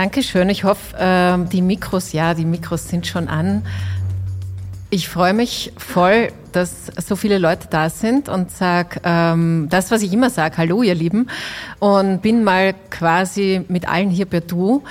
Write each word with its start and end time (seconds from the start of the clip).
Dankeschön. 0.00 0.48
Ich 0.48 0.64
hoffe, 0.64 0.96
äh, 0.96 1.36
die 1.50 1.60
Mikros, 1.60 2.14
ja, 2.14 2.32
die 2.32 2.46
Mikros 2.46 2.88
sind 2.88 3.06
schon 3.06 3.28
an. 3.28 3.66
Ich 4.88 5.10
freue 5.10 5.34
mich 5.34 5.74
voll, 5.76 6.28
dass 6.52 6.86
so 6.86 7.16
viele 7.16 7.36
Leute 7.36 7.68
da 7.68 7.90
sind 7.90 8.30
und 8.30 8.50
sag 8.50 9.02
ähm, 9.04 9.66
das, 9.68 9.90
was 9.90 10.00
ich 10.00 10.10
immer 10.14 10.30
sage, 10.30 10.56
hallo 10.56 10.82
ihr 10.82 10.94
Lieben, 10.94 11.26
und 11.80 12.22
bin 12.22 12.44
mal 12.44 12.74
quasi 12.88 13.66
mit 13.68 13.90
allen 13.90 14.08
hier 14.08 14.24
per 14.24 14.40
Du. 14.40 14.84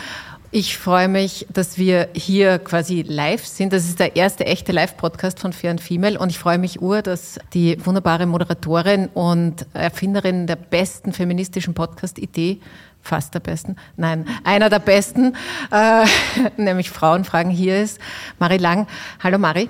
Ich 0.52 0.77
freue 0.77 1.07
mich, 1.07 1.47
dass 1.52 1.80
wir 1.80 2.09
hier 2.13 2.59
quasi 2.59 3.03
live 3.07 3.47
sind. 3.47 3.73
Das 3.73 3.85
ist 3.85 3.99
der 3.99 4.15
erste 4.15 4.45
echte 4.45 4.71
Live-Podcast 4.71 5.39
von 5.39 5.53
Fair 5.53 5.75
Female 5.80 6.19
und 6.19 6.30
ich 6.30 6.37
freue 6.37 6.59
mich 6.59 6.83
ur, 6.83 7.02
dass 7.02 7.39
die 7.55 7.83
wunderbare 7.83 8.27
Moderatorin 8.27 9.07
und 9.07 9.65
Erfinderin 9.73 10.45
der 10.45 10.55
besten 10.55 11.13
feministischen 11.13 11.73
Podcast-Idee 11.73 12.59
fast 13.02 13.33
der 13.33 13.39
besten, 13.39 13.75
nein, 13.97 14.28
einer 14.44 14.69
der 14.69 14.80
besten, 14.80 15.36
äh, 15.72 16.05
nämlich 16.58 16.89
Frauenfragen 16.89 17.52
hier 17.52 17.81
ist, 17.81 17.99
Marie 18.39 18.58
Lang. 18.58 18.87
Hallo 19.23 19.37
Marie. 19.37 19.70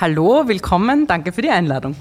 Hallo, 0.00 0.46
willkommen, 0.46 1.06
danke 1.06 1.32
für 1.32 1.42
die 1.42 1.50
Einladung. 1.50 1.96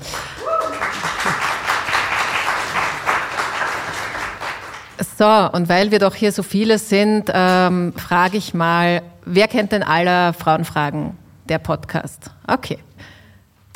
So, 5.17 5.49
und 5.51 5.67
weil 5.67 5.89
wir 5.89 5.99
doch 5.99 6.13
hier 6.13 6.31
so 6.31 6.43
viele 6.43 6.77
sind, 6.77 7.31
ähm, 7.33 7.93
frage 7.93 8.37
ich 8.37 8.53
mal, 8.53 9.01
wer 9.25 9.47
kennt 9.47 9.71
denn 9.71 9.81
aller 9.81 10.33
Frauenfragen, 10.33 11.17
der 11.49 11.57
Podcast? 11.57 12.29
Okay. 12.47 12.79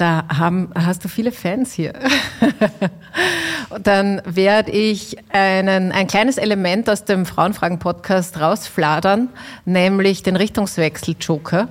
Da 0.01 0.23
haben, 0.35 0.71
hast 0.73 1.05
du 1.05 1.09
viele 1.09 1.31
Fans 1.31 1.73
hier. 1.73 1.93
dann 3.83 4.19
werde 4.25 4.71
ich 4.71 5.15
einen, 5.29 5.91
ein 5.91 6.07
kleines 6.07 6.39
Element 6.39 6.89
aus 6.89 7.05
dem 7.05 7.27
Frauenfragen-Podcast 7.27 8.41
rausfladern, 8.41 9.29
nämlich 9.65 10.23
den 10.23 10.37
Richtungswechsel-Joker. 10.37 11.67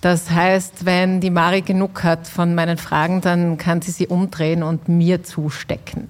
Das 0.00 0.30
heißt, 0.30 0.86
wenn 0.86 1.20
die 1.20 1.28
Mari 1.28 1.60
genug 1.60 2.04
hat 2.04 2.26
von 2.26 2.54
meinen 2.54 2.78
Fragen, 2.78 3.20
dann 3.20 3.58
kann 3.58 3.82
sie 3.82 3.90
sie 3.90 4.06
umdrehen 4.06 4.62
und 4.62 4.88
mir 4.88 5.22
zustecken. 5.22 6.08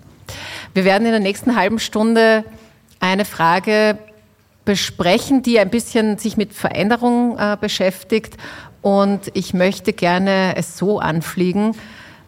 Wir 0.74 0.84
werden 0.84 1.06
in 1.06 1.10
der 1.10 1.20
nächsten 1.20 1.56
halben 1.56 1.80
Stunde 1.80 2.44
eine 3.00 3.24
Frage 3.24 3.98
besprechen, 4.68 5.40
die 5.40 5.58
ein 5.58 5.70
bisschen 5.70 6.18
sich 6.18 6.36
mit 6.36 6.52
Veränderung 6.52 7.38
äh, 7.38 7.56
beschäftigt. 7.58 8.36
Und 8.82 9.30
ich 9.32 9.54
möchte 9.54 9.94
gerne 9.94 10.56
es 10.56 10.76
so 10.76 11.00
anfliegen 11.00 11.74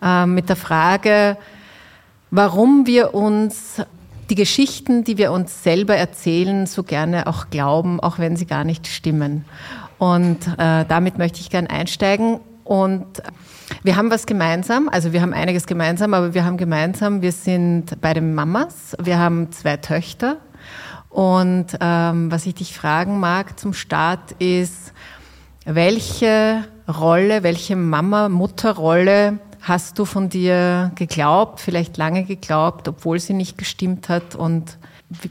äh, 0.03 0.25
mit 0.25 0.49
der 0.49 0.57
Frage, 0.57 1.37
warum 2.31 2.87
wir 2.87 3.13
uns 3.13 3.83
die 4.31 4.37
Geschichten, 4.37 5.05
die 5.05 5.19
wir 5.19 5.33
uns 5.33 5.63
selber 5.63 5.97
erzählen, 5.97 6.65
so 6.65 6.83
gerne 6.83 7.27
auch 7.27 7.51
glauben, 7.51 8.01
auch 8.01 8.19
wenn 8.19 8.37
sie 8.37 8.47
gar 8.47 8.65
nicht 8.65 8.87
stimmen. 8.87 9.45
Und 9.99 10.39
äh, 10.57 10.87
damit 10.89 11.19
möchte 11.19 11.41
ich 11.41 11.51
gerne 11.51 11.69
einsteigen. 11.69 12.41
Und 12.65 13.23
wir 13.83 13.97
haben 13.97 14.11
was 14.11 14.25
gemeinsam, 14.25 14.89
also 14.89 15.13
wir 15.13 15.21
haben 15.21 15.35
einiges 15.35 15.67
gemeinsam, 15.67 16.15
aber 16.15 16.33
wir 16.33 16.47
haben 16.47 16.57
gemeinsam, 16.57 17.21
wir 17.21 17.33
sind 17.33 18.01
beide 18.01 18.23
Mamas, 18.23 18.97
wir 18.99 19.19
haben 19.19 19.53
zwei 19.53 19.77
Töchter. 19.77 20.39
Und 21.11 21.67
ähm, 21.81 22.31
was 22.31 22.47
ich 22.47 22.55
dich 22.55 22.75
fragen 22.75 23.19
mag 23.19 23.59
zum 23.59 23.75
Start 23.75 24.33
ist, 24.39 24.93
welche 25.65 26.65
Rolle, 26.89 27.43
welche 27.43 27.77
Mama-Mutter-Rolle 27.77 29.39
hast 29.61 29.99
du 29.99 30.05
von 30.05 30.29
dir 30.29 30.93
geglaubt, 30.95 31.61
vielleicht 31.61 31.97
lange 31.97 32.25
geglaubt, 32.25 32.89
obwohl 32.89 33.19
sie 33.19 33.35
nicht 33.35 33.59
gestimmt 33.59 34.09
hat? 34.09 34.35
Und 34.35 34.79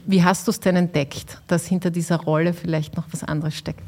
wie 0.06 0.22
hast 0.22 0.46
du 0.46 0.50
es 0.50 0.60
denn 0.60 0.76
entdeckt, 0.76 1.40
dass 1.46 1.66
hinter 1.66 1.90
dieser 1.90 2.16
Rolle 2.16 2.52
vielleicht 2.52 2.96
noch 2.96 3.04
was 3.10 3.24
anderes 3.24 3.56
steckt? 3.56 3.82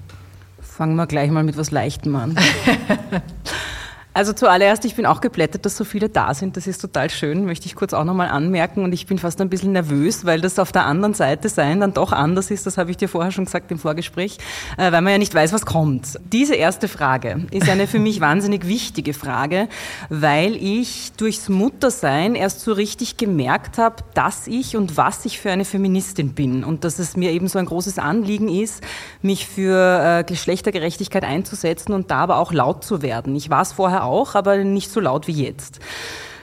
Fangen 0.60 0.96
wir 0.96 1.06
gleich 1.06 1.30
mal 1.30 1.44
mit 1.44 1.56
was 1.56 1.70
Leichtem 1.70 2.16
an. 2.16 2.36
Also 4.14 4.34
zuallererst, 4.34 4.84
ich 4.84 4.94
bin 4.94 5.06
auch 5.06 5.22
geplättet, 5.22 5.64
dass 5.64 5.76
so 5.76 5.84
viele 5.84 6.10
da 6.10 6.34
sind. 6.34 6.58
Das 6.58 6.66
ist 6.66 6.80
total 6.82 7.08
schön, 7.08 7.46
möchte 7.46 7.64
ich 7.64 7.74
kurz 7.74 7.94
auch 7.94 8.04
nochmal 8.04 8.28
anmerken. 8.28 8.84
Und 8.84 8.92
ich 8.92 9.06
bin 9.06 9.18
fast 9.18 9.40
ein 9.40 9.48
bisschen 9.48 9.72
nervös, 9.72 10.26
weil 10.26 10.42
das 10.42 10.58
auf 10.58 10.70
der 10.70 10.84
anderen 10.84 11.14
Seite 11.14 11.48
sein 11.48 11.80
dann 11.80 11.94
doch 11.94 12.12
anders 12.12 12.50
ist. 12.50 12.66
Das 12.66 12.76
habe 12.76 12.90
ich 12.90 12.98
dir 12.98 13.08
vorher 13.08 13.32
schon 13.32 13.46
gesagt 13.46 13.70
im 13.70 13.78
Vorgespräch, 13.78 14.36
äh, 14.76 14.92
weil 14.92 15.00
man 15.00 15.12
ja 15.12 15.18
nicht 15.18 15.34
weiß, 15.34 15.54
was 15.54 15.64
kommt. 15.64 16.18
Diese 16.30 16.54
erste 16.54 16.88
Frage 16.88 17.46
ist 17.50 17.70
eine 17.70 17.86
für 17.86 17.98
mich 17.98 18.20
wahnsinnig 18.20 18.68
wichtige 18.68 19.14
Frage, 19.14 19.68
weil 20.10 20.56
ich 20.56 21.12
durchs 21.16 21.48
Muttersein 21.48 22.34
erst 22.34 22.60
so 22.60 22.74
richtig 22.74 23.16
gemerkt 23.16 23.78
habe, 23.78 23.96
dass 24.12 24.46
ich 24.46 24.76
und 24.76 24.98
was 24.98 25.24
ich 25.24 25.40
für 25.40 25.50
eine 25.50 25.64
Feministin 25.64 26.34
bin. 26.34 26.64
Und 26.64 26.84
dass 26.84 26.98
es 26.98 27.16
mir 27.16 27.30
eben 27.30 27.48
so 27.48 27.58
ein 27.58 27.66
großes 27.66 27.98
Anliegen 27.98 28.50
ist, 28.50 28.82
mich 29.22 29.46
für 29.46 30.18
äh, 30.18 30.24
Geschlechtergerechtigkeit 30.24 31.24
einzusetzen 31.24 31.94
und 31.94 32.10
da 32.10 32.18
aber 32.18 32.36
auch 32.36 32.52
laut 32.52 32.84
zu 32.84 33.00
werden. 33.00 33.34
Ich 33.36 33.48
war 33.48 33.62
es 33.62 33.72
vorher 33.72 34.01
auch, 34.02 34.34
aber 34.34 34.58
nicht 34.58 34.90
so 34.90 35.00
laut 35.00 35.26
wie 35.26 35.44
jetzt. 35.44 35.80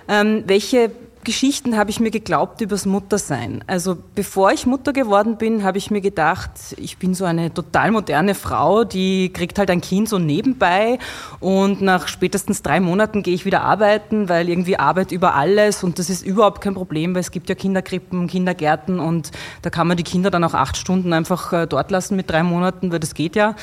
Ähm, 0.08 0.44
welche 0.48 0.92
Geschichten 1.24 1.76
habe 1.78 1.90
ich 1.90 2.00
mir 2.00 2.12
geglaubt 2.12 2.62
übers 2.62 2.86
Muttersein. 2.86 3.64
Also 3.68 3.98
bevor 4.16 4.52
ich 4.52 4.66
Mutter 4.66 4.94
geworden 4.94 5.38
bin, 5.38 5.64
habe 5.64 5.78
ich 5.78 5.92
mir 5.92 6.00
gedacht, 6.00 6.52
ich 6.78 6.98
bin 6.98 7.14
so 7.14 7.26
eine 7.26 7.54
total 7.54 7.92
moderne 7.92 8.36
Frau, 8.36 8.86
die 8.86 9.32
kriegt 9.34 9.60
halt 9.60 9.70
ein 9.70 9.82
Kind 9.82 10.08
so 10.08 10.18
nebenbei 10.18 10.98
und 11.42 11.82
nach 11.82 12.08
spätestens 12.08 12.62
drei 12.62 12.80
Monaten 12.80 13.22
gehe 13.22 13.34
ich 13.34 13.44
wieder 13.44 13.64
arbeiten, 13.64 14.30
weil 14.30 14.48
irgendwie 14.48 14.80
Arbeit 14.80 15.12
über 15.12 15.36
alles 15.36 15.84
und 15.84 16.00
das 16.00 16.10
ist 16.10 16.26
überhaupt 16.26 16.62
kein 16.62 16.74
Problem, 16.74 17.14
weil 17.14 17.22
es 17.22 17.32
gibt 17.32 17.50
ja 17.50 17.56
Kinderkrippen, 17.56 18.28
Kindergärten 18.28 19.00
und 19.00 19.32
da 19.62 19.70
kann 19.70 19.88
man 19.88 19.98
die 19.98 20.04
Kinder 20.04 20.32
dann 20.32 20.46
auch 20.46 20.54
acht 20.54 20.78
Stunden 20.78 21.12
einfach 21.12 21.52
äh, 21.52 21.68
dort 21.68 21.92
lassen 21.92 22.16
mit 22.16 22.30
drei 22.30 22.44
Monaten, 22.44 22.94
weil 22.94 23.00
das 23.00 23.14
geht 23.14 23.36
ja. 23.36 23.56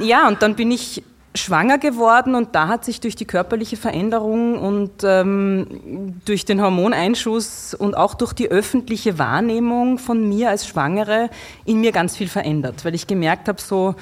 Ja, 0.00 0.28
und 0.28 0.40
dann 0.40 0.54
bin 0.54 0.70
ich 0.70 1.02
schwanger 1.36 1.78
geworden 1.78 2.34
und 2.34 2.54
da 2.54 2.68
hat 2.68 2.84
sich 2.84 3.00
durch 3.00 3.16
die 3.16 3.24
körperliche 3.24 3.76
Veränderung 3.76 4.58
und 4.58 5.04
ähm, 5.04 6.20
durch 6.24 6.44
den 6.44 6.62
Hormoneinschuss 6.62 7.74
und 7.74 7.96
auch 7.96 8.14
durch 8.14 8.32
die 8.32 8.50
öffentliche 8.50 9.18
Wahrnehmung 9.18 9.98
von 9.98 10.28
mir 10.28 10.50
als 10.50 10.66
Schwangere 10.66 11.30
in 11.64 11.80
mir 11.80 11.92
ganz 11.92 12.16
viel 12.16 12.28
verändert, 12.28 12.84
weil 12.84 12.94
ich 12.94 13.06
gemerkt 13.06 13.48
habe, 13.48 13.60
so, 13.60 13.94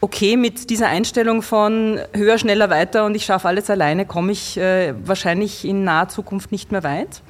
okay, 0.00 0.36
mit 0.36 0.70
dieser 0.70 0.88
Einstellung 0.88 1.42
von 1.42 1.98
höher, 2.14 2.38
schneller, 2.38 2.70
weiter 2.70 3.04
und 3.04 3.14
ich 3.14 3.24
schaffe 3.24 3.48
alles 3.48 3.68
alleine, 3.70 4.06
komme 4.06 4.32
ich 4.32 4.56
äh, 4.56 4.94
wahrscheinlich 5.04 5.64
in 5.64 5.84
naher 5.84 6.08
Zukunft 6.08 6.52
nicht 6.52 6.72
mehr 6.72 6.84
weit. 6.84 7.22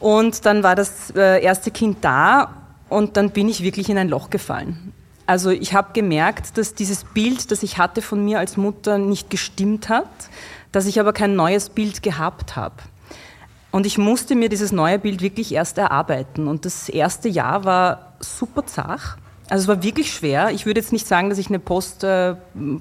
Und 0.00 0.46
dann 0.46 0.62
war 0.62 0.74
das 0.74 1.10
äh, 1.16 1.42
erste 1.42 1.70
Kind 1.70 1.98
da 2.02 2.54
und 2.88 3.16
dann 3.16 3.30
bin 3.30 3.48
ich 3.48 3.62
wirklich 3.62 3.88
in 3.88 3.98
ein 3.98 4.08
Loch 4.08 4.30
gefallen. 4.30 4.92
Also 5.28 5.50
ich 5.50 5.74
habe 5.74 5.92
gemerkt, 5.92 6.56
dass 6.56 6.72
dieses 6.72 7.04
Bild, 7.04 7.50
das 7.50 7.62
ich 7.62 7.76
hatte 7.76 8.00
von 8.00 8.24
mir 8.24 8.38
als 8.38 8.56
Mutter, 8.56 8.96
nicht 8.96 9.28
gestimmt 9.28 9.90
hat, 9.90 10.08
dass 10.72 10.86
ich 10.86 10.98
aber 10.98 11.12
kein 11.12 11.36
neues 11.36 11.68
Bild 11.68 12.02
gehabt 12.02 12.56
habe. 12.56 12.76
Und 13.70 13.84
ich 13.84 13.98
musste 13.98 14.34
mir 14.34 14.48
dieses 14.48 14.72
neue 14.72 14.98
Bild 14.98 15.20
wirklich 15.20 15.52
erst 15.52 15.76
erarbeiten. 15.76 16.48
Und 16.48 16.64
das 16.64 16.88
erste 16.88 17.28
Jahr 17.28 17.66
war 17.66 18.14
super 18.20 18.64
zach. 18.64 19.18
Also 19.50 19.64
es 19.64 19.68
war 19.68 19.82
wirklich 19.82 20.14
schwer. 20.14 20.50
Ich 20.50 20.64
würde 20.64 20.80
jetzt 20.80 20.94
nicht 20.94 21.06
sagen, 21.06 21.28
dass 21.28 21.36
ich 21.36 21.48
eine 21.48 21.58
Post, 21.58 22.04
äh, 22.04 22.34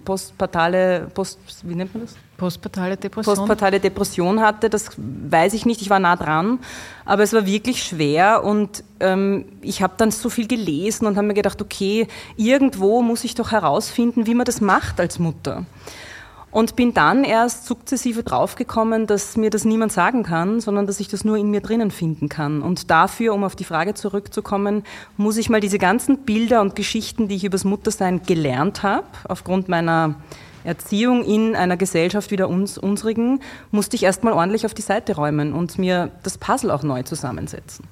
postpartale, 0.05 1.11
Post, 1.13 1.39
wie 1.63 1.75
nennt 1.75 1.93
man 1.93 2.05
das? 2.05 2.15
Postpartale 2.37 2.97
Depression. 2.97 3.35
Postpartale 3.35 3.79
Depression 3.79 4.41
hatte, 4.41 4.69
das 4.69 4.91
weiß 4.97 5.53
ich 5.53 5.65
nicht, 5.65 5.81
ich 5.81 5.89
war 5.89 5.99
nah 5.99 6.15
dran. 6.15 6.59
Aber 7.03 7.23
es 7.23 7.33
war 7.33 7.45
wirklich 7.45 7.83
schwer 7.83 8.43
und 8.43 8.83
ähm, 8.99 9.45
ich 9.61 9.81
habe 9.81 9.95
dann 9.97 10.11
so 10.11 10.29
viel 10.29 10.47
gelesen 10.47 11.07
und 11.07 11.17
habe 11.17 11.27
mir 11.27 11.33
gedacht, 11.33 11.61
okay, 11.61 12.07
irgendwo 12.35 13.01
muss 13.01 13.23
ich 13.23 13.33
doch 13.33 13.51
herausfinden, 13.51 14.27
wie 14.27 14.35
man 14.35 14.45
das 14.45 14.61
macht 14.61 14.99
als 14.99 15.17
Mutter. 15.17 15.65
Und 16.49 16.75
bin 16.75 16.93
dann 16.93 17.23
erst 17.23 17.65
sukzessive 17.65 18.23
draufgekommen, 18.23 19.05
dass 19.05 19.35
mir 19.35 19.49
das 19.49 19.65
niemand 19.65 19.91
sagen 19.91 20.23
kann, 20.23 20.59
sondern 20.59 20.87
dass 20.87 20.99
ich 20.99 21.07
das 21.07 21.25
nur 21.25 21.37
in 21.37 21.51
mir 21.51 21.61
drinnen 21.61 21.91
finden 21.91 22.29
kann. 22.29 22.61
Und 22.61 22.89
dafür, 22.89 23.33
um 23.33 23.43
auf 23.43 23.55
die 23.55 23.65
Frage 23.65 23.95
zurückzukommen, 23.95 24.83
muss 25.17 25.37
ich 25.37 25.49
mal 25.49 25.59
diese 25.59 25.77
ganzen 25.77 26.19
Bilder 26.19 26.61
und 26.61 26.75
Geschichten, 26.75 27.27
die 27.27 27.35
ich 27.35 27.43
übers 27.43 27.63
Muttersein 27.63 28.23
gelernt 28.23 28.81
habe, 28.81 29.07
aufgrund 29.27 29.67
meiner 29.67 30.15
Erziehung 30.63 31.23
in 31.23 31.55
einer 31.55 31.77
Gesellschaft 31.77 32.31
wie 32.31 32.35
der 32.35 32.49
uns, 32.49 32.77
unsrigen, 32.77 33.39
musste 33.71 33.95
ich 33.95 34.03
erst 34.03 34.23
mal 34.23 34.33
ordentlich 34.33 34.65
auf 34.65 34.73
die 34.73 34.81
Seite 34.81 35.15
räumen 35.15 35.53
und 35.53 35.77
mir 35.77 36.11
das 36.23 36.37
Puzzle 36.37 36.71
auch 36.71 36.83
neu 36.83 37.03
zusammensetzen. 37.03 37.85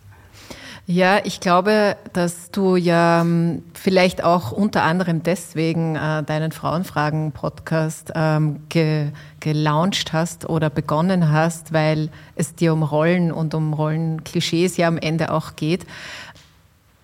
Ja, 0.88 1.20
ich 1.24 1.40
glaube, 1.40 1.98
dass 2.14 2.52
du 2.52 2.76
ja 2.76 3.22
ähm, 3.22 3.64
vielleicht 3.74 4.24
auch 4.24 4.52
unter 4.52 4.84
anderem 4.84 5.24
deswegen 5.24 5.96
äh, 5.96 6.22
deinen 6.22 6.52
Frauenfragen-Podcast 6.52 8.12
ähm, 8.14 8.62
ge 8.70 9.08
gelauncht 9.40 10.14
hast 10.14 10.48
oder 10.48 10.70
begonnen 10.70 11.32
hast, 11.32 11.74
weil 11.74 12.10
es 12.36 12.54
dir 12.54 12.72
um 12.72 12.84
Rollen 12.84 13.32
und 13.32 13.56
um 13.56 13.74
Rollenklischees 13.74 14.78
ja 14.78 14.88
am 14.88 14.98
Ende 14.98 15.32
auch 15.32 15.56
geht. 15.56 15.88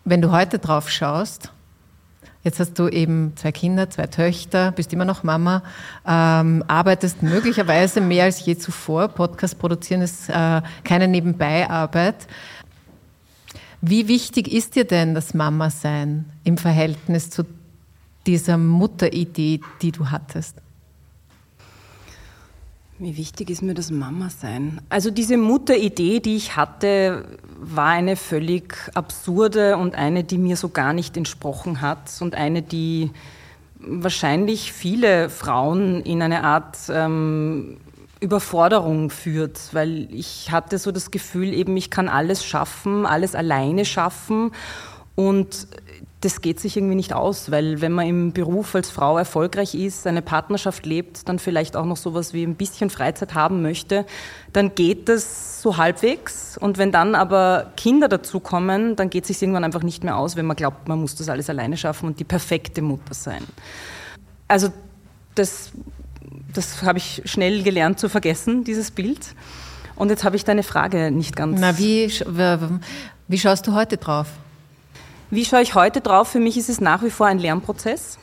Wenn 0.06 0.22
du 0.22 0.32
heute 0.32 0.60
drauf 0.60 0.90
schaust, 0.90 1.52
Jetzt 2.44 2.60
hast 2.60 2.80
du 2.80 2.88
eben 2.88 3.34
zwei 3.36 3.52
Kinder, 3.52 3.90
zwei 3.90 4.08
Töchter, 4.08 4.72
bist 4.72 4.92
immer 4.94 5.06
noch 5.06 5.24
Mama, 5.24 5.62
ähm, 6.08 6.64
arbeitest 6.68 7.22
möglicherweise 7.22 8.02
mehr 8.02 8.26
als 8.26 8.44
je 8.44 8.58
zuvor. 8.58 9.10
Podcast 9.10 9.60
produzieren 9.60 10.02
ist 10.02 10.28
äh, 10.30 10.62
keine 10.84 11.08
Nebenbeiarbeit. 11.08 12.28
Wie 13.82 14.08
wichtig 14.08 14.52
ist 14.52 14.76
dir 14.76 14.86
denn 14.86 15.14
das 15.14 15.34
Mama-Sein 15.34 16.26
im 16.44 16.58
Verhältnis 16.58 17.30
zu 17.30 17.44
dieser 18.26 18.58
Mutteridee, 18.58 19.62
die 19.82 19.92
du 19.92 20.10
hattest? 20.10 20.56
Wie 22.98 23.18
wichtig 23.18 23.50
ist 23.50 23.64
mir 23.64 23.74
das 23.74 23.90
Mama-Sein? 23.90 24.82
Also 24.90 25.10
diese 25.10 25.38
Mutteridee, 25.38 26.20
die 26.20 26.36
ich 26.36 26.56
hatte, 26.56 27.26
war 27.62 27.90
eine 27.90 28.16
völlig 28.16 28.76
absurde 28.96 29.78
und 29.78 29.96
eine, 29.96 30.24
die 30.24 30.40
mir 30.40 30.58
so 30.58 30.70
gar 30.70 30.94
nicht 30.94 31.16
entsprochen 31.16 31.80
hat 31.80 32.12
und 32.20 32.34
eine, 32.34 32.64
die 32.64 33.12
wahrscheinlich 33.80 34.74
viele 34.74 35.30
Frauen 35.30 36.02
in 36.02 36.22
eine 36.24 36.44
Art 36.44 36.78
ähm, 36.90 37.78
Überforderung 38.20 39.12
führt, 39.12 39.60
weil 39.74 40.08
ich 40.14 40.52
hatte 40.52 40.80
so 40.80 40.92
das 40.92 41.12
Gefühl, 41.12 41.54
eben 41.54 41.78
ich 41.78 41.92
kann 41.92 42.10
alles 42.10 42.44
schaffen, 42.44 43.06
alles 43.06 43.36
alleine 43.36 43.86
schaffen 43.86 44.52
und 45.16 45.68
das 46.22 46.42
geht 46.42 46.60
sich 46.60 46.78
irgendwie 46.78 46.96
nicht 46.96 47.14
aus, 47.14 47.52
weil 47.52 47.82
wenn 47.82 47.92
man 47.92 48.08
im 48.08 48.32
Beruf 48.32 48.76
als 48.76 48.90
Frau 48.90 49.18
erfolgreich 49.18 49.76
ist, 49.76 50.08
eine 50.08 50.22
Partnerschaft 50.22 50.86
lebt, 50.86 51.28
dann 51.28 51.40
vielleicht 51.40 51.76
auch 51.76 51.86
noch 51.86 51.98
sowas 51.98 52.34
wie 52.34 52.44
ein 52.44 52.56
bisschen 52.56 52.90
Freizeit 52.90 53.34
haben 53.34 53.62
möchte, 53.62 54.06
dann 54.54 54.76
geht 54.76 55.10
das 55.10 55.62
so 55.62 55.78
halbwegs. 55.78 56.58
Und 56.58 56.78
wenn 56.78 56.92
dann 56.92 57.16
aber 57.16 57.72
Kinder 57.76 58.08
dazukommen, 58.08 58.96
dann 58.96 59.10
geht 59.10 59.24
es 59.24 59.30
sich 59.30 59.42
irgendwann 59.42 59.64
einfach 59.64 59.84
nicht 59.84 60.04
mehr 60.04 60.16
aus, 60.16 60.36
wenn 60.36 60.46
man 60.46 60.56
glaubt, 60.56 60.88
man 60.88 61.00
muss 61.00 61.16
das 61.16 61.28
alles 61.28 61.50
alleine 61.50 61.76
schaffen 61.76 62.06
und 62.06 62.20
die 62.20 62.24
perfekte 62.24 62.82
Mutter 62.82 63.14
sein. 63.14 63.44
Also 64.48 64.70
das 65.36 65.72
das 66.54 66.84
habe 66.84 66.98
ich 66.98 67.22
schnell 67.26 67.64
gelernt 67.64 68.00
zu 68.00 68.10
vergessen, 68.10 68.64
dieses 68.64 68.92
Bild. 68.92 69.20
Und 69.96 70.10
jetzt 70.10 70.24
habe 70.24 70.36
ich 70.36 70.44
deine 70.44 70.64
Frage 70.64 71.12
nicht 71.12 71.36
ganz. 71.36 71.60
Na, 71.60 71.78
wie, 71.78 72.12
wie 73.28 73.38
schaust 73.38 73.68
du 73.68 73.74
heute 73.74 73.98
drauf? 73.98 74.28
Wie 75.32 75.46
schaue 75.46 75.62
ich 75.62 75.76
heute 75.76 76.02
drauf? 76.02 76.28
Für 76.28 76.42
mich 76.42 76.58
ist 76.58 76.68
es 76.68 76.82
nach 76.82 77.04
wie 77.04 77.10
vor 77.10 77.26
ein 77.26 77.40
Lernprozess. 77.40 78.20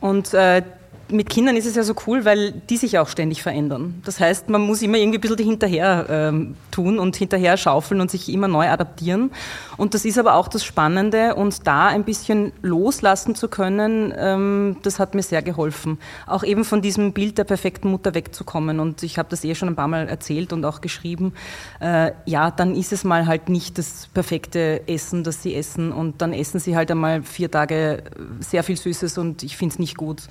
Und 0.00 0.34
äh, 0.34 0.62
mit 1.10 1.30
Kindern 1.30 1.56
ist 1.56 1.66
es 1.66 1.74
ja 1.74 1.82
so 1.82 1.94
cool, 2.06 2.24
weil 2.24 2.52
die 2.52 2.76
sich 2.76 2.98
auch 2.98 3.08
ständig 3.08 3.42
verändern. 3.42 4.00
Das 4.04 4.20
heißt, 4.20 4.48
man 4.48 4.60
muss 4.62 4.82
immer 4.82 4.98
irgendwie 4.98 5.18
ein 5.18 5.20
bisschen 5.20 5.38
hinterher 5.38 6.06
ähm, 6.08 6.56
tun 6.70 6.98
und 6.98 7.16
hinterher 7.16 7.56
schaufeln 7.56 8.00
und 8.00 8.10
sich 8.10 8.28
immer 8.32 8.48
neu 8.48 8.68
adaptieren. 8.68 9.30
Und 9.76 9.94
das 9.94 10.04
ist 10.04 10.18
aber 10.18 10.34
auch 10.34 10.48
das 10.48 10.64
Spannende 10.64 11.34
und 11.34 11.66
da 11.66 11.86
ein 11.86 12.04
bisschen 12.04 12.52
loslassen 12.62 13.34
zu 13.34 13.48
können, 13.48 14.12
ähm, 14.16 14.76
das 14.82 14.98
hat 14.98 15.14
mir 15.14 15.22
sehr 15.22 15.42
geholfen. 15.42 15.98
Auch 16.26 16.44
eben 16.44 16.64
von 16.64 16.82
diesem 16.82 17.12
Bild 17.12 17.38
der 17.38 17.44
perfekten 17.44 17.90
Mutter 17.90 18.14
wegzukommen. 18.14 18.80
Und 18.80 19.02
ich 19.02 19.18
habe 19.18 19.28
das 19.30 19.44
eh 19.44 19.54
schon 19.54 19.68
ein 19.68 19.76
paar 19.76 19.88
Mal 19.88 20.08
erzählt 20.08 20.52
und 20.52 20.64
auch 20.64 20.80
geschrieben. 20.80 21.32
Äh, 21.80 22.12
ja, 22.26 22.50
dann 22.50 22.74
ist 22.74 22.92
es 22.92 23.04
mal 23.04 23.26
halt 23.26 23.48
nicht 23.48 23.78
das 23.78 24.08
perfekte 24.12 24.86
Essen, 24.86 25.24
das 25.24 25.42
sie 25.42 25.54
essen 25.54 25.92
und 25.92 26.20
dann 26.20 26.32
essen 26.32 26.60
sie 26.60 26.76
halt 26.76 26.90
einmal 26.90 27.22
vier 27.22 27.50
Tage 27.50 28.02
sehr 28.40 28.62
viel 28.62 28.76
Süßes 28.76 29.18
und 29.18 29.42
ich 29.42 29.56
finde 29.56 29.74
es 29.74 29.78
nicht 29.78 29.96
gut 29.96 30.22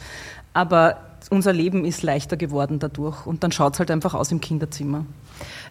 aber 0.57 0.97
unser 1.29 1.53
Leben 1.53 1.85
ist 1.85 2.01
leichter 2.01 2.35
geworden 2.35 2.79
dadurch 2.79 3.27
und 3.27 3.43
dann 3.43 3.51
schaut 3.51 3.73
es 3.73 3.79
halt 3.79 3.91
einfach 3.91 4.15
aus 4.15 4.31
im 4.31 4.41
Kinderzimmer. 4.41 5.05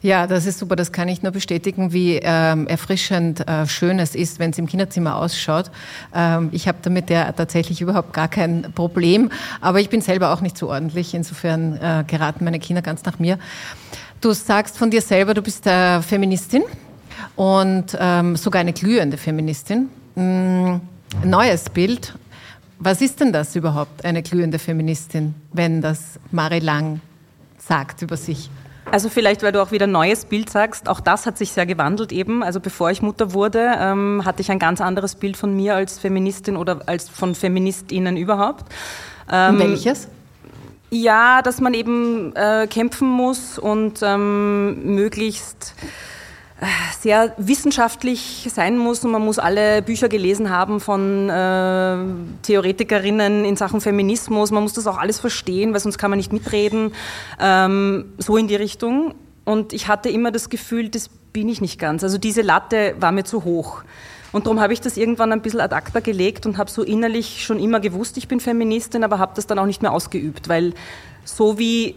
Ja, 0.00 0.28
das 0.28 0.46
ist 0.46 0.60
super. 0.60 0.76
Das 0.76 0.92
kann 0.92 1.08
ich 1.08 1.24
nur 1.24 1.32
bestätigen, 1.32 1.92
wie 1.92 2.20
ähm, 2.22 2.68
erfrischend 2.68 3.48
äh, 3.48 3.66
schön 3.66 3.98
es 3.98 4.14
ist, 4.14 4.38
wenn 4.38 4.50
es 4.50 4.58
im 4.58 4.68
Kinderzimmer 4.68 5.16
ausschaut. 5.16 5.72
Ähm, 6.14 6.50
ich 6.52 6.68
habe 6.68 6.78
damit 6.82 7.10
ja 7.10 7.32
tatsächlich 7.32 7.80
überhaupt 7.80 8.12
gar 8.12 8.28
kein 8.28 8.70
Problem, 8.76 9.30
aber 9.60 9.80
ich 9.80 9.88
bin 9.88 10.02
selber 10.02 10.32
auch 10.32 10.40
nicht 10.40 10.56
so 10.56 10.68
ordentlich. 10.68 11.14
Insofern 11.14 11.76
äh, 11.78 12.04
geraten 12.06 12.44
meine 12.44 12.60
Kinder 12.60 12.82
ganz 12.82 13.04
nach 13.04 13.18
mir. 13.18 13.38
Du 14.20 14.32
sagst 14.32 14.78
von 14.78 14.92
dir 14.92 15.02
selber, 15.02 15.34
du 15.34 15.42
bist 15.42 15.66
äh, 15.66 16.00
Feministin 16.00 16.62
und 17.34 17.96
ähm, 17.98 18.36
sogar 18.36 18.60
eine 18.60 18.72
glühende 18.72 19.16
Feministin. 19.16 19.88
Mm, 20.14 20.76
neues 21.24 21.70
Bild 21.70 22.14
was 22.78 23.00
ist 23.00 23.20
denn 23.20 23.32
das 23.32 23.56
überhaupt, 23.56 24.04
eine 24.04 24.22
glühende 24.22 24.58
Feministin, 24.58 25.34
wenn 25.52 25.80
das 25.80 26.18
Marie 26.30 26.60
Lang 26.60 27.00
sagt 27.58 28.02
über 28.02 28.16
sich? 28.16 28.50
Also 28.90 29.08
vielleicht, 29.08 29.42
weil 29.42 29.50
du 29.50 29.60
auch 29.60 29.72
wieder 29.72 29.86
ein 29.86 29.92
neues 29.92 30.26
Bild 30.26 30.48
sagst, 30.48 30.88
auch 30.88 31.00
das 31.00 31.26
hat 31.26 31.36
sich 31.38 31.50
sehr 31.50 31.66
gewandelt 31.66 32.12
eben. 32.12 32.44
Also 32.44 32.60
bevor 32.60 32.90
ich 32.90 33.02
Mutter 33.02 33.32
wurde, 33.32 33.72
ähm, 33.78 34.22
hatte 34.24 34.42
ich 34.42 34.50
ein 34.50 34.60
ganz 34.60 34.80
anderes 34.80 35.16
Bild 35.16 35.36
von 35.36 35.56
mir 35.56 35.74
als 35.74 35.98
Feministin 35.98 36.56
oder 36.56 36.80
als 36.86 37.08
von 37.08 37.34
Feministinnen 37.34 38.16
überhaupt. 38.16 38.64
Ähm, 39.30 39.58
welches? 39.58 40.08
Ja, 40.90 41.42
dass 41.42 41.60
man 41.60 41.74
eben 41.74 42.34
äh, 42.36 42.68
kämpfen 42.68 43.08
muss 43.08 43.58
und 43.58 44.00
ähm, 44.02 44.94
möglichst 44.94 45.74
sehr 47.00 47.34
wissenschaftlich 47.36 48.48
sein 48.50 48.78
muss 48.78 49.04
und 49.04 49.10
man 49.10 49.22
muss 49.22 49.38
alle 49.38 49.82
Bücher 49.82 50.08
gelesen 50.08 50.48
haben 50.48 50.80
von 50.80 51.28
äh, 51.28 51.98
Theoretikerinnen 52.42 53.44
in 53.44 53.56
Sachen 53.56 53.80
Feminismus. 53.80 54.50
Man 54.50 54.62
muss 54.62 54.72
das 54.72 54.86
auch 54.86 54.96
alles 54.96 55.20
verstehen, 55.20 55.74
weil 55.74 55.80
sonst 55.80 55.98
kann 55.98 56.10
man 56.10 56.16
nicht 56.16 56.32
mitreden. 56.32 56.92
Ähm, 57.38 58.12
so 58.18 58.36
in 58.36 58.48
die 58.48 58.56
Richtung. 58.56 59.14
Und 59.44 59.72
ich 59.74 59.88
hatte 59.88 60.08
immer 60.08 60.32
das 60.32 60.48
Gefühl, 60.48 60.88
das 60.88 61.08
bin 61.08 61.48
ich 61.48 61.60
nicht 61.60 61.78
ganz. 61.78 62.02
Also 62.02 62.16
diese 62.16 62.40
Latte 62.40 62.94
war 62.98 63.12
mir 63.12 63.24
zu 63.24 63.44
hoch. 63.44 63.82
Und 64.32 64.46
darum 64.46 64.60
habe 64.60 64.72
ich 64.72 64.80
das 64.80 64.96
irgendwann 64.96 65.32
ein 65.32 65.42
bisschen 65.42 65.60
ad 65.60 65.74
acta 65.74 66.00
gelegt 66.00 66.46
und 66.46 66.58
habe 66.58 66.70
so 66.70 66.82
innerlich 66.82 67.44
schon 67.44 67.60
immer 67.60 67.80
gewusst, 67.80 68.16
ich 68.16 68.28
bin 68.28 68.40
Feministin, 68.40 69.04
aber 69.04 69.18
habe 69.18 69.32
das 69.36 69.46
dann 69.46 69.58
auch 69.58 69.66
nicht 69.66 69.82
mehr 69.82 69.92
ausgeübt, 69.92 70.48
weil 70.48 70.74
so 71.24 71.58
wie 71.58 71.96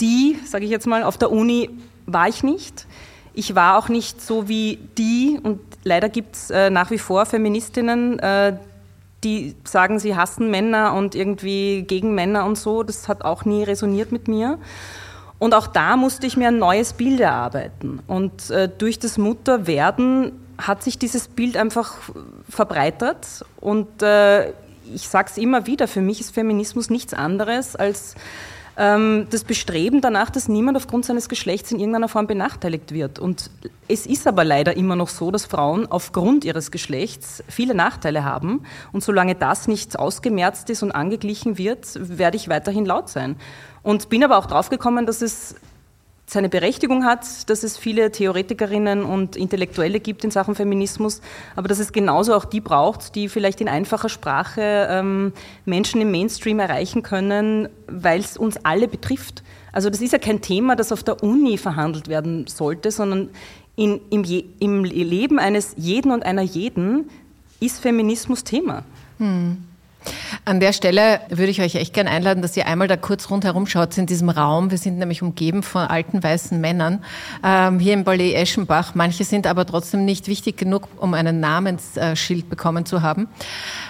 die, 0.00 0.38
sage 0.46 0.64
ich 0.64 0.70
jetzt 0.70 0.86
mal, 0.86 1.02
auf 1.02 1.18
der 1.18 1.30
Uni 1.30 1.70
war 2.06 2.28
ich 2.28 2.42
nicht. 2.42 2.86
Ich 3.34 3.54
war 3.54 3.78
auch 3.78 3.88
nicht 3.88 4.22
so 4.22 4.48
wie 4.48 4.78
die, 4.96 5.38
und 5.42 5.60
leider 5.82 6.08
gibt 6.08 6.36
es 6.36 6.50
äh, 6.50 6.70
nach 6.70 6.90
wie 6.90 6.98
vor 6.98 7.26
Feministinnen, 7.26 8.18
äh, 8.20 8.56
die 9.24 9.56
sagen, 9.64 9.98
sie 9.98 10.16
hassen 10.16 10.50
Männer 10.50 10.94
und 10.94 11.14
irgendwie 11.14 11.82
gegen 11.82 12.14
Männer 12.14 12.44
und 12.44 12.56
so. 12.56 12.82
Das 12.82 13.08
hat 13.08 13.24
auch 13.24 13.44
nie 13.44 13.64
resoniert 13.64 14.12
mit 14.12 14.28
mir. 14.28 14.58
Und 15.38 15.54
auch 15.54 15.66
da 15.66 15.96
musste 15.96 16.26
ich 16.26 16.36
mir 16.36 16.48
ein 16.48 16.58
neues 16.58 16.92
Bild 16.92 17.20
erarbeiten. 17.20 18.00
Und 18.06 18.50
äh, 18.50 18.68
durch 18.68 18.98
das 18.98 19.18
Mutterwerden 19.18 20.32
hat 20.58 20.82
sich 20.82 20.98
dieses 20.98 21.28
Bild 21.28 21.56
einfach 21.56 21.94
verbreitert. 22.48 23.44
Und 23.60 24.02
äh, 24.02 24.50
ich 24.94 25.08
sage 25.08 25.28
es 25.30 25.38
immer 25.38 25.66
wieder, 25.66 25.88
für 25.88 26.00
mich 26.00 26.20
ist 26.20 26.34
Feminismus 26.34 26.90
nichts 26.90 27.14
anderes 27.14 27.74
als 27.74 28.14
das 28.76 29.44
Bestreben 29.44 30.00
danach, 30.00 30.30
dass 30.30 30.48
niemand 30.48 30.76
aufgrund 30.76 31.04
seines 31.04 31.28
Geschlechts 31.28 31.70
in 31.70 31.78
irgendeiner 31.78 32.08
Form 32.08 32.26
benachteiligt 32.26 32.92
wird. 32.92 33.20
Und 33.20 33.50
es 33.86 34.04
ist 34.04 34.26
aber 34.26 34.42
leider 34.42 34.76
immer 34.76 34.96
noch 34.96 35.08
so, 35.08 35.30
dass 35.30 35.44
Frauen 35.44 35.86
aufgrund 35.86 36.44
ihres 36.44 36.72
Geschlechts 36.72 37.44
viele 37.48 37.74
Nachteile 37.74 38.24
haben. 38.24 38.64
Und 38.92 39.04
solange 39.04 39.36
das 39.36 39.68
nicht 39.68 39.96
ausgemerzt 39.96 40.70
ist 40.70 40.82
und 40.82 40.90
angeglichen 40.90 41.56
wird, 41.56 41.86
werde 41.94 42.36
ich 42.36 42.48
weiterhin 42.48 42.84
laut 42.84 43.08
sein. 43.08 43.36
Und 43.84 44.08
bin 44.08 44.24
aber 44.24 44.38
auch 44.38 44.46
draufgekommen, 44.46 45.06
dass 45.06 45.22
es 45.22 45.54
seine 46.26 46.48
Berechtigung 46.48 47.04
hat, 47.04 47.50
dass 47.50 47.62
es 47.62 47.76
viele 47.76 48.10
Theoretikerinnen 48.10 49.04
und 49.04 49.36
Intellektuelle 49.36 50.00
gibt 50.00 50.24
in 50.24 50.30
Sachen 50.30 50.54
Feminismus, 50.54 51.20
aber 51.54 51.68
dass 51.68 51.78
es 51.78 51.92
genauso 51.92 52.34
auch 52.34 52.44
die 52.44 52.60
braucht, 52.60 53.14
die 53.14 53.28
vielleicht 53.28 53.60
in 53.60 53.68
einfacher 53.68 54.08
Sprache 54.08 54.88
ähm, 54.90 55.32
Menschen 55.66 56.00
im 56.00 56.10
Mainstream 56.10 56.58
erreichen 56.60 57.02
können, 57.02 57.68
weil 57.86 58.20
es 58.20 58.36
uns 58.36 58.56
alle 58.64 58.88
betrifft. 58.88 59.42
Also 59.72 59.90
das 59.90 60.00
ist 60.00 60.12
ja 60.12 60.18
kein 60.18 60.40
Thema, 60.40 60.76
das 60.76 60.92
auf 60.92 61.02
der 61.02 61.22
Uni 61.22 61.58
verhandelt 61.58 62.08
werden 62.08 62.46
sollte, 62.46 62.90
sondern 62.90 63.28
in, 63.76 64.00
im, 64.10 64.24
im 64.60 64.84
Leben 64.84 65.38
eines 65.38 65.74
jeden 65.76 66.12
und 66.12 66.24
einer 66.24 66.42
jeden 66.42 67.10
ist 67.60 67.80
Feminismus 67.80 68.44
Thema. 68.44 68.84
Hm. 69.18 69.58
An 70.44 70.60
der 70.60 70.72
Stelle 70.72 71.20
würde 71.30 71.50
ich 71.50 71.62
euch 71.62 71.74
echt 71.76 71.94
gerne 71.94 72.10
einladen, 72.10 72.42
dass 72.42 72.56
ihr 72.56 72.66
einmal 72.66 72.86
da 72.86 72.96
kurz 72.96 73.30
rundherum 73.30 73.66
schaut 73.66 73.96
in 73.96 74.06
diesem 74.06 74.28
Raum. 74.28 74.70
Wir 74.70 74.78
sind 74.78 74.98
nämlich 74.98 75.22
umgeben 75.22 75.62
von 75.62 75.82
alten 75.82 76.22
weißen 76.22 76.60
Männern 76.60 77.02
ähm, 77.42 77.78
hier 77.78 77.94
im 77.94 78.04
Ballet 78.04 78.34
Eschenbach. 78.34 78.94
Manche 78.94 79.24
sind 79.24 79.46
aber 79.46 79.64
trotzdem 79.64 80.04
nicht 80.04 80.28
wichtig 80.28 80.58
genug, 80.58 80.88
um 80.98 81.14
einen 81.14 81.40
Namensschild 81.40 82.50
bekommen 82.50 82.84
zu 82.84 83.00
haben. 83.00 83.28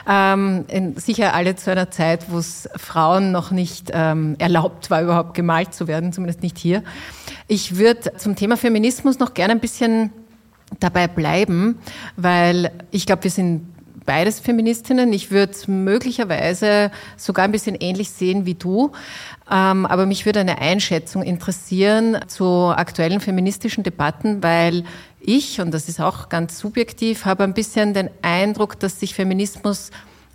Ähm, 0.09 0.65
in, 0.69 0.97
sicher 0.97 1.35
alle 1.35 1.57
zu 1.57 1.71
einer 1.71 1.91
Zeit, 1.91 2.31
wo 2.31 2.39
es 2.39 2.69
Frauen 2.77 3.33
noch 3.33 3.51
nicht 3.51 3.91
ähm, 3.93 4.37
erlaubt 4.39 4.91
war, 4.91 5.03
überhaupt 5.03 5.35
gemalt 5.35 5.75
zu 5.75 5.89
werden, 5.89 6.13
zumindest 6.13 6.43
nicht 6.43 6.59
hier. 6.59 6.85
Ich 7.49 7.77
würde 7.77 8.17
zum 8.17 8.37
Thema 8.37 8.57
Feminismus 8.57 9.19
noch 9.19 9.35
gerne 9.35 9.55
ein 9.55 9.61
bisschen 9.61 10.13
dabei 10.81 11.09
bleiben, 11.09 11.79
weil 12.17 12.71
ich 12.91 13.07
glaube, 13.07 13.25
wir 13.25 13.31
sind 13.31 13.74
beides 14.07 14.41
Feministinnen. 14.41 15.13
Ich 15.13 15.31
würde 15.31 15.55
möglicherweise 15.67 16.91
sogar 17.17 17.45
ein 17.45 17.53
bisschen 17.53 17.75
ähnlich 17.75 18.11
sehen 18.11 18.47
wie 18.47 18.55
du. 18.55 18.93
Ähm, 19.51 19.87
aber 19.87 20.07
mich 20.07 20.27
würde 20.27 20.41
eine 20.41 20.59
Einschätzung 20.59 21.23
interessieren 21.23 22.19
zu 22.27 22.73
aktuellen 22.75 23.21
feministischen 23.21 23.85
Debatten, 23.85 24.43
weil 24.43 24.85
ich, 25.21 25.61
und 25.61 25.73
das 25.73 25.89
ist 25.89 26.01
auch 26.01 26.29
ganz 26.29 26.59
subjektiv, 26.59 27.25
habe 27.25 27.45
ein 27.45 27.55
bisschen 27.55 27.95
den 27.95 28.11
Eindruck, 28.23 28.79
dass 28.79 29.01
sich 29.01 29.15
Feminismus 29.15 29.91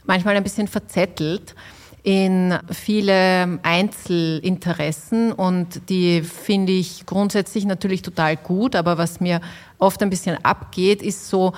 manchmal 0.06 0.36
ein 0.36 0.44
bisschen 0.44 0.68
verzettelt 0.68 1.56
in 2.02 2.58
viele 2.72 3.60
Einzelinteressen 3.62 5.32
und 5.32 5.90
die 5.90 6.22
finde 6.22 6.72
ich 6.72 7.06
grundsätzlich 7.06 7.66
natürlich 7.66 8.02
total 8.02 8.38
gut, 8.38 8.76
aber 8.76 8.98
was 8.98 9.20
mir 9.20 9.42
oft 9.78 10.02
ein 10.02 10.10
bisschen 10.10 10.44
abgeht, 10.44 11.02
ist 11.04 11.30
so 11.30 11.54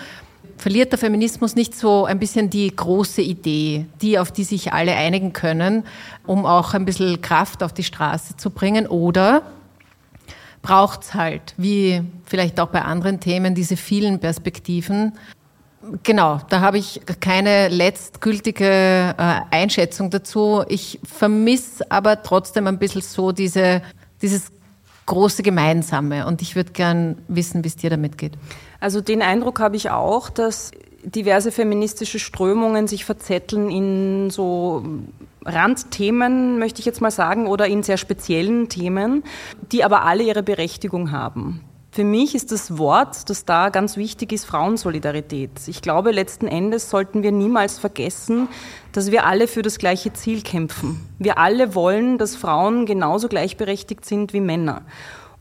verliert 0.61 0.91
der 0.91 0.99
Feminismus 0.99 1.55
nicht 1.55 1.75
so 1.75 2.05
ein 2.05 2.19
bisschen 2.19 2.51
die 2.51 2.73
große 2.73 3.23
Idee, 3.23 3.87
die, 3.99 4.19
auf 4.19 4.31
die 4.31 4.43
sich 4.43 4.73
alle 4.73 4.95
einigen 4.95 5.33
können, 5.33 5.83
um 6.27 6.45
auch 6.45 6.75
ein 6.75 6.85
bisschen 6.85 7.19
Kraft 7.19 7.63
auf 7.63 7.73
die 7.73 7.83
Straße 7.83 8.37
zu 8.37 8.51
bringen? 8.51 8.85
Oder 8.85 9.41
braucht 10.61 11.01
es 11.01 11.13
halt, 11.15 11.55
wie 11.57 12.03
vielleicht 12.25 12.59
auch 12.59 12.67
bei 12.67 12.83
anderen 12.83 13.19
Themen, 13.19 13.55
diese 13.55 13.75
vielen 13.75 14.19
Perspektiven? 14.19 15.13
Genau, 16.03 16.39
da 16.49 16.59
habe 16.59 16.77
ich 16.77 17.01
keine 17.19 17.67
letztgültige 17.69 19.15
äh, 19.17 19.41
Einschätzung 19.49 20.11
dazu. 20.11 20.63
Ich 20.67 20.99
vermisse 21.03 21.89
aber 21.89 22.21
trotzdem 22.21 22.67
ein 22.67 22.77
bisschen 22.77 23.01
so 23.01 23.31
diese, 23.31 23.81
dieses 24.21 24.51
große 25.11 25.43
Gemeinsame 25.43 26.25
und 26.25 26.41
ich 26.41 26.55
würde 26.55 26.71
gern 26.71 27.17
wissen, 27.27 27.65
wie 27.65 27.67
es 27.67 27.75
dir 27.75 27.89
damit 27.89 28.17
geht. 28.17 28.33
Also 28.79 29.01
den 29.01 29.21
Eindruck 29.21 29.59
habe 29.59 29.75
ich 29.75 29.89
auch, 29.89 30.29
dass 30.29 30.71
diverse 31.03 31.51
feministische 31.51 32.17
Strömungen 32.17 32.87
sich 32.87 33.03
verzetteln 33.03 33.69
in 33.69 34.29
so 34.29 34.85
Randthemen, 35.43 36.59
möchte 36.59 36.79
ich 36.79 36.85
jetzt 36.85 37.01
mal 37.01 37.11
sagen, 37.11 37.47
oder 37.47 37.67
in 37.67 37.83
sehr 37.83 37.97
speziellen 37.97 38.69
Themen, 38.69 39.23
die 39.73 39.83
aber 39.83 40.03
alle 40.03 40.23
ihre 40.23 40.43
Berechtigung 40.43 41.11
haben. 41.11 41.59
Für 41.93 42.05
mich 42.05 42.35
ist 42.35 42.53
das 42.53 42.77
Wort, 42.77 43.29
das 43.29 43.43
da 43.43 43.67
ganz 43.67 43.97
wichtig 43.97 44.31
ist, 44.31 44.45
Frauensolidarität. 44.45 45.51
Ich 45.67 45.81
glaube, 45.81 46.11
letzten 46.11 46.47
Endes 46.47 46.89
sollten 46.89 47.21
wir 47.21 47.33
niemals 47.33 47.79
vergessen, 47.79 48.47
dass 48.93 49.11
wir 49.11 49.25
alle 49.25 49.45
für 49.45 49.61
das 49.61 49.77
gleiche 49.77 50.13
Ziel 50.13 50.41
kämpfen. 50.41 51.05
Wir 51.19 51.37
alle 51.37 51.75
wollen, 51.75 52.17
dass 52.17 52.37
Frauen 52.37 52.85
genauso 52.85 53.27
gleichberechtigt 53.27 54.05
sind 54.05 54.31
wie 54.31 54.39
Männer. 54.39 54.83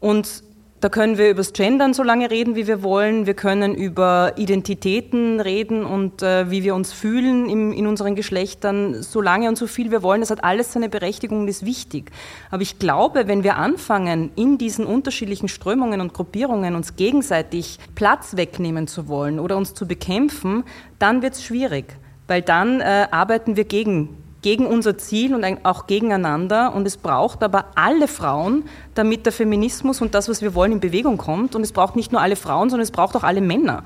Und 0.00 0.42
da 0.80 0.88
können 0.88 1.18
wir 1.18 1.28
über 1.28 1.38
das 1.38 1.52
Gendern 1.52 1.92
so 1.92 2.02
lange 2.02 2.30
reden, 2.30 2.56
wie 2.56 2.66
wir 2.66 2.82
wollen. 2.82 3.26
Wir 3.26 3.34
können 3.34 3.74
über 3.74 4.32
Identitäten 4.36 5.38
reden 5.38 5.84
und 5.84 6.22
äh, 6.22 6.50
wie 6.50 6.64
wir 6.64 6.74
uns 6.74 6.92
fühlen 6.92 7.50
im, 7.50 7.72
in 7.72 7.86
unseren 7.86 8.14
Geschlechtern, 8.14 9.02
so 9.02 9.20
lange 9.20 9.48
und 9.48 9.58
so 9.58 9.66
viel 9.66 9.90
wir 9.90 10.02
wollen. 10.02 10.20
Das 10.20 10.30
hat 10.30 10.42
alles 10.42 10.72
seine 10.72 10.88
Berechtigung 10.88 11.40
und 11.40 11.48
ist 11.48 11.66
wichtig. 11.66 12.10
Aber 12.50 12.62
ich 12.62 12.78
glaube, 12.78 13.28
wenn 13.28 13.44
wir 13.44 13.56
anfangen, 13.56 14.30
in 14.36 14.56
diesen 14.56 14.86
unterschiedlichen 14.86 15.48
Strömungen 15.48 16.00
und 16.00 16.14
Gruppierungen 16.14 16.74
uns 16.74 16.96
gegenseitig 16.96 17.78
Platz 17.94 18.36
wegnehmen 18.36 18.86
zu 18.86 19.06
wollen 19.06 19.38
oder 19.38 19.58
uns 19.58 19.74
zu 19.74 19.86
bekämpfen, 19.86 20.64
dann 20.98 21.20
wird 21.20 21.34
es 21.34 21.44
schwierig, 21.44 21.94
weil 22.26 22.40
dann 22.40 22.80
äh, 22.80 23.06
arbeiten 23.10 23.56
wir 23.56 23.64
gegen 23.64 24.16
gegen 24.42 24.66
unser 24.66 24.96
Ziel 24.98 25.34
und 25.34 25.44
auch 25.64 25.86
gegeneinander. 25.86 26.74
Und 26.74 26.86
es 26.86 26.96
braucht 26.96 27.42
aber 27.42 27.66
alle 27.74 28.08
Frauen, 28.08 28.64
damit 28.94 29.26
der 29.26 29.32
Feminismus 29.32 30.00
und 30.00 30.14
das, 30.14 30.28
was 30.28 30.42
wir 30.42 30.54
wollen, 30.54 30.72
in 30.72 30.80
Bewegung 30.80 31.18
kommt. 31.18 31.54
Und 31.54 31.62
es 31.62 31.72
braucht 31.72 31.96
nicht 31.96 32.12
nur 32.12 32.20
alle 32.20 32.36
Frauen, 32.36 32.70
sondern 32.70 32.84
es 32.84 32.90
braucht 32.90 33.16
auch 33.16 33.24
alle 33.24 33.40
Männer. 33.40 33.84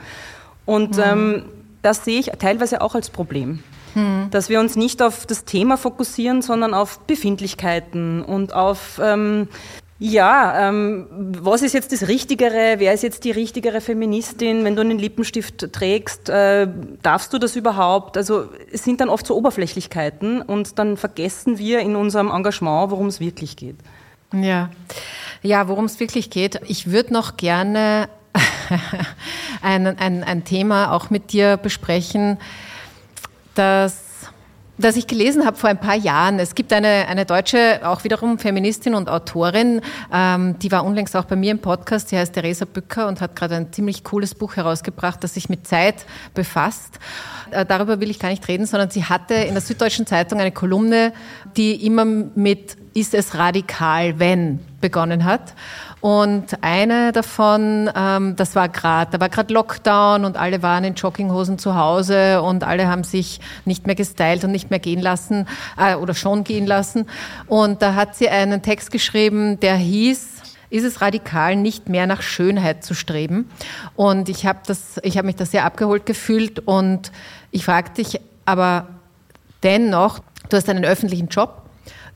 Und 0.67 0.97
mhm. 0.97 1.03
ähm, 1.05 1.45
das 1.83 2.05
sehe 2.05 2.19
ich 2.19 2.31
teilweise 2.39 2.81
auch 2.81 2.95
als 2.95 3.11
Problem. 3.11 3.63
Mhm. 3.95 4.29
Dass 4.31 4.49
wir 4.49 4.61
uns 4.61 4.77
nicht 4.77 5.03
auf 5.03 5.27
das 5.27 5.45
Thema 5.45 5.77
fokussieren, 5.77 6.43
sondern 6.43 6.75
auf 6.75 7.01
Befindlichkeiten 7.01 8.23
und 8.23 8.55
auf 8.55 9.01
ähm, 9.03 9.49
ja, 10.01 10.69
ähm, 10.69 11.07
was 11.11 11.63
ist 11.63 11.73
jetzt 11.73 11.93
das 11.93 12.09
Richtigere? 12.09 12.75
Wer 12.79 12.95
ist 12.95 13.03
jetzt 13.03 13.25
die 13.25 13.31
richtigere 13.31 13.81
Feministin? 13.81 14.65
Wenn 14.65 14.75
du 14.75 14.81
einen 14.81 14.99
Lippenstift 14.99 15.73
trägst, 15.73 16.29
äh, 16.29 16.67
darfst 17.03 17.33
du 17.33 17.39
das 17.39 17.55
überhaupt? 17.55 18.17
Also 18.17 18.49
es 18.73 18.83
sind 18.83 19.01
dann 19.01 19.09
oft 19.09 19.27
so 19.27 19.37
Oberflächlichkeiten 19.37 20.43
und 20.43 20.79
dann 20.81 20.97
vergessen 20.97 21.59
wir 21.59 21.79
in 21.79 21.95
unserem 21.95 22.31
Engagement, 22.31 22.91
worum 22.91 23.07
es 23.07 23.21
wirklich 23.21 23.57
geht. 23.57 23.77
Ja, 24.33 24.71
ja, 25.43 25.69
worum 25.69 25.85
es 25.85 26.01
wirklich 26.01 26.29
geht. 26.29 26.61
Ich 26.67 26.91
würde 26.91 27.13
noch 27.13 27.37
gerne 27.37 28.09
ein, 29.63 29.87
ein, 29.87 30.25
ein 30.25 30.45
Thema 30.45 30.91
auch 30.93 31.11
mit 31.11 31.33
dir 31.33 31.57
besprechen, 31.57 32.39
das 33.55 34.05
das 34.79 34.97
ich 34.97 35.07
gelesen 35.07 35.47
habe 35.47 35.57
vor 35.57 35.71
ein 35.71 35.79
paar 35.79 35.95
Jahren. 35.95 36.39
Es 36.39 36.55
gibt 36.55 36.73
eine, 36.73 37.07
eine 37.09 37.25
deutsche, 37.25 37.81
auch 37.85 38.05
wiederum 38.05 38.39
Feministin 38.39 38.95
und 38.95 39.09
Autorin, 39.09 39.81
ähm, 40.13 40.59
die 40.59 40.73
war 40.73 40.85
unlängst 40.85 41.17
auch 41.17 41.25
bei 41.25 41.37
mir 41.37 41.53
im 41.53 41.61
Podcast, 41.61 42.11
die 42.11 42.17
heißt 42.17 42.35
Theresa 42.35 42.65
Bücker 42.65 43.07
und 43.07 43.21
hat 43.21 43.37
gerade 43.37 43.57
ein 43.57 43.73
ziemlich 43.73 44.05
cooles 44.05 44.35
Buch 44.35 44.57
herausgebracht, 44.57 45.23
das 45.23 45.35
sich 45.35 45.49
mit 45.49 45.67
Zeit 45.67 46.07
befasst. 46.35 46.99
Äh, 47.51 47.65
darüber 47.65 48.01
will 48.01 48.11
ich 48.11 48.19
gar 48.19 48.31
nicht 48.31 48.47
reden, 48.49 48.67
sondern 48.67 48.91
sie 48.91 49.05
hatte 49.05 49.35
in 49.35 49.55
der 49.55 49.61
Süddeutschen 49.61 50.07
Zeitung 50.07 50.41
eine 50.41 50.53
Kolumne, 50.53 51.13
die 51.57 51.87
immer 51.87 52.05
mit 52.05 52.77
Ist 52.95 53.15
es 53.15 53.37
radikal, 53.37 54.19
wenn 54.19 54.61
begonnen 54.81 55.25
hat. 55.25 55.55
Und 56.05 56.59
eine 56.61 57.13
davon, 57.13 57.91
ähm, 57.97 58.37
das 58.37 58.55
war 58.55 58.69
gerade, 58.69 59.13
da 59.13 59.21
war 59.21 59.31
gerade 59.31 59.55
Lockdown 59.55 60.27
und 60.27 60.37
alle 60.37 60.63
waren 60.63 60.85
in 60.85 60.93
Jogginghosen 60.93 61.57
zu 61.57 61.77
Hause 61.77 62.43
und 62.43 62.63
alle 62.63 62.89
haben 62.89 63.05
sich 63.05 63.41
nicht 63.65 63.87
mehr 63.87 63.95
gestylt 63.95 64.45
und 64.45 64.53
nicht 64.53 64.69
mehr 64.69 64.81
gehen 64.81 65.01
lassen 65.01 65.49
äh, 65.79 65.95
oder 65.95 66.13
schon 66.13 66.45
gehen 66.45 66.67
lassen. 66.67 67.07
Und 67.47 67.81
da 67.81 67.95
hat 67.95 68.17
sie 68.17 68.29
einen 68.29 68.61
Text 68.61 68.91
geschrieben, 68.91 69.59
der 69.61 69.77
hieß, 69.77 70.43
ist 70.69 70.85
es 70.85 71.01
radikal, 71.01 71.57
nicht 71.57 71.89
mehr 71.89 72.07
nach 72.07 72.21
Schönheit 72.21 72.85
zu 72.85 72.93
streben. 72.93 73.51
Und 73.97 74.29
ich 74.29 74.45
habe 74.45 74.61
habe 75.17 75.27
mich 75.27 75.37
da 75.37 75.47
sehr 75.47 75.65
abgeholt 75.65 76.05
gefühlt 76.05 76.59
und 76.59 77.13
ich 77.51 77.65
fragte 77.65 78.03
dich 78.03 78.21
aber 78.45 78.89
dennoch, 79.63 80.21
du 80.51 80.59
hast 80.59 80.69
einen 80.69 80.85
öffentlichen 80.85 81.29
Job, 81.29 81.64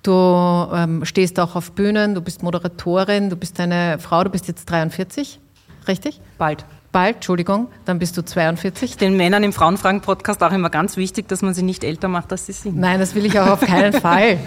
Du 0.02 0.12
ähm, 0.12 1.04
stehst 1.04 1.40
auch 1.40 1.56
auf 1.56 1.72
Bühnen, 1.72 2.14
du 2.14 2.20
bist 2.20 2.42
Moderatorin, 2.42 3.30
du 3.30 3.36
bist 3.36 3.58
eine 3.60 3.98
Frau, 3.98 4.22
du 4.24 4.30
bist 4.30 4.48
jetzt 4.48 4.70
43, 4.70 5.38
richtig? 5.86 6.20
Bald. 6.38 6.64
Bald, 6.90 7.16
Entschuldigung, 7.16 7.68
dann 7.84 7.98
bist 7.98 8.16
du 8.16 8.24
42. 8.24 8.96
Den 8.96 9.16
Männern 9.16 9.42
im 9.42 9.52
Frauenfragen-Podcast 9.52 10.42
auch 10.42 10.52
immer 10.52 10.70
ganz 10.70 10.96
wichtig, 10.96 11.28
dass 11.28 11.42
man 11.42 11.52
sie 11.52 11.62
nicht 11.62 11.84
älter 11.84 12.08
macht, 12.08 12.32
als 12.32 12.46
sie 12.46 12.52
sind. 12.52 12.78
Nein, 12.78 12.98
das 12.98 13.14
will 13.14 13.26
ich 13.26 13.38
auch 13.38 13.48
auf 13.48 13.60
keinen 13.60 13.92
Fall. 14.00 14.38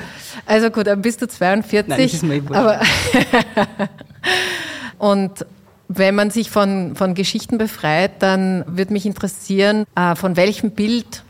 Also 0.48 0.72
gut, 0.72 0.88
dann 0.88 1.04
bist 1.04 1.22
du 1.22 1.28
42. 1.28 1.88
Nein, 1.88 2.02
das 2.02 2.14
ist 2.14 2.24
mir 2.24 2.42
aber 2.50 2.82
Und 4.98 5.46
wenn 5.88 6.16
man 6.16 6.32
sich 6.32 6.50
von, 6.50 6.96
von 6.96 7.14
Geschichten 7.14 7.58
befreit, 7.58 8.24
dann 8.24 8.64
würde 8.68 8.94
mich 8.94 9.06
interessieren, 9.06 9.86
äh, 9.96 10.16
von 10.16 10.36
welchem 10.36 10.72
Bild 10.72 11.24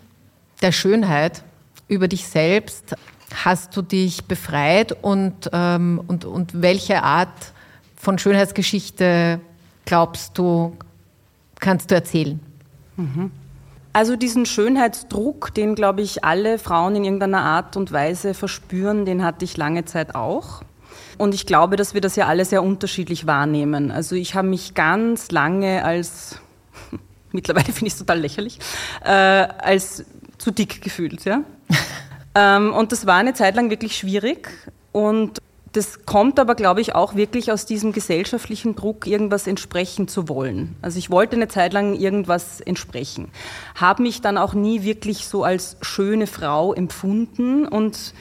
der 0.62 0.72
Schönheit 0.72 1.44
über 1.88 2.08
dich 2.08 2.28
selbst 2.28 2.96
hast 3.34 3.76
du 3.76 3.82
dich 3.82 4.26
befreit 4.26 4.96
und, 5.02 5.50
ähm, 5.54 6.02
und, 6.08 6.26
und 6.26 6.62
welche 6.62 7.04
Art 7.04 7.54
von 7.96 8.18
Schönheitsgeschichte 8.18 9.40
glaubst 9.86 10.38
du, 10.38 10.76
kannst 11.60 11.92
du 11.92 11.96
erzählen? 11.96 12.40
Mhm. 12.98 13.32
Also 13.94 14.16
diesen 14.16 14.46
Schönheitsdruck, 14.46 15.54
den, 15.54 15.76
glaube 15.76 16.02
ich, 16.02 16.24
alle 16.24 16.58
Frauen 16.60 16.96
in 16.96 17.04
irgendeiner 17.04 17.42
Art 17.42 17.76
und 17.76 17.92
Weise 17.92 18.34
verspüren, 18.34 19.06
den 19.06 19.24
hatte 19.24 19.44
ich 19.44 19.58
lange 19.58 19.84
Zeit 19.86 20.16
auch. 20.16 20.62
Und 21.18 21.34
ich 21.34 21.46
glaube, 21.46 21.76
dass 21.76 21.94
wir 21.94 22.02
das 22.02 22.16
ja 22.16 22.28
alle 22.28 22.46
sehr 22.46 22.64
unterschiedlich 22.64 23.28
wahrnehmen. 23.28 23.92
Also 23.92 24.16
ich 24.16 24.34
habe 24.34 24.48
mich 24.48 24.74
ganz 24.76 25.32
lange 25.32 25.84
als, 25.84 26.38
mittlerweile 27.32 27.66
finde 27.66 27.88
ich 27.88 27.94
es 27.94 28.00
total 28.00 28.20
lächerlich, 28.20 28.60
äh, 29.04 29.10
als 29.10 30.06
zu 30.38 30.52
dick 30.52 30.82
gefühlt. 30.82 31.26
Ja? 31.26 31.42
ähm, 32.36 32.74
und 32.74 32.92
das 32.92 33.06
war 33.06 33.18
eine 33.18 33.34
Zeit 33.34 33.56
lang 33.56 33.70
wirklich 33.70 33.96
schwierig. 33.96 34.50
Und 34.92 35.40
das 35.74 36.06
kommt 36.06 36.38
aber, 36.38 36.56
glaube 36.56 36.82
ich, 36.82 36.96
auch 36.96 37.16
wirklich 37.16 37.52
aus 37.52 37.66
diesem 37.66 37.94
gesellschaftlichen 37.94 38.76
Druck, 38.76 39.08
irgendwas 39.08 39.48
entsprechen 39.48 40.08
zu 40.08 40.28
wollen. 40.28 40.76
Also 40.82 41.00
ich 41.00 41.10
wollte 41.10 41.38
eine 41.38 41.48
Zeit 41.48 41.72
lang 41.72 41.94
irgendwas 41.94 42.60
entsprechen, 42.60 43.30
habe 43.76 44.04
mich 44.04 44.22
dann 44.22 44.38
auch 44.38 44.54
nie 44.54 44.84
wirklich 44.84 45.28
so 45.28 45.46
als 45.46 45.78
schöne 45.82 46.28
Frau 46.28 46.74
empfunden 46.74 47.66
und 47.66 48.14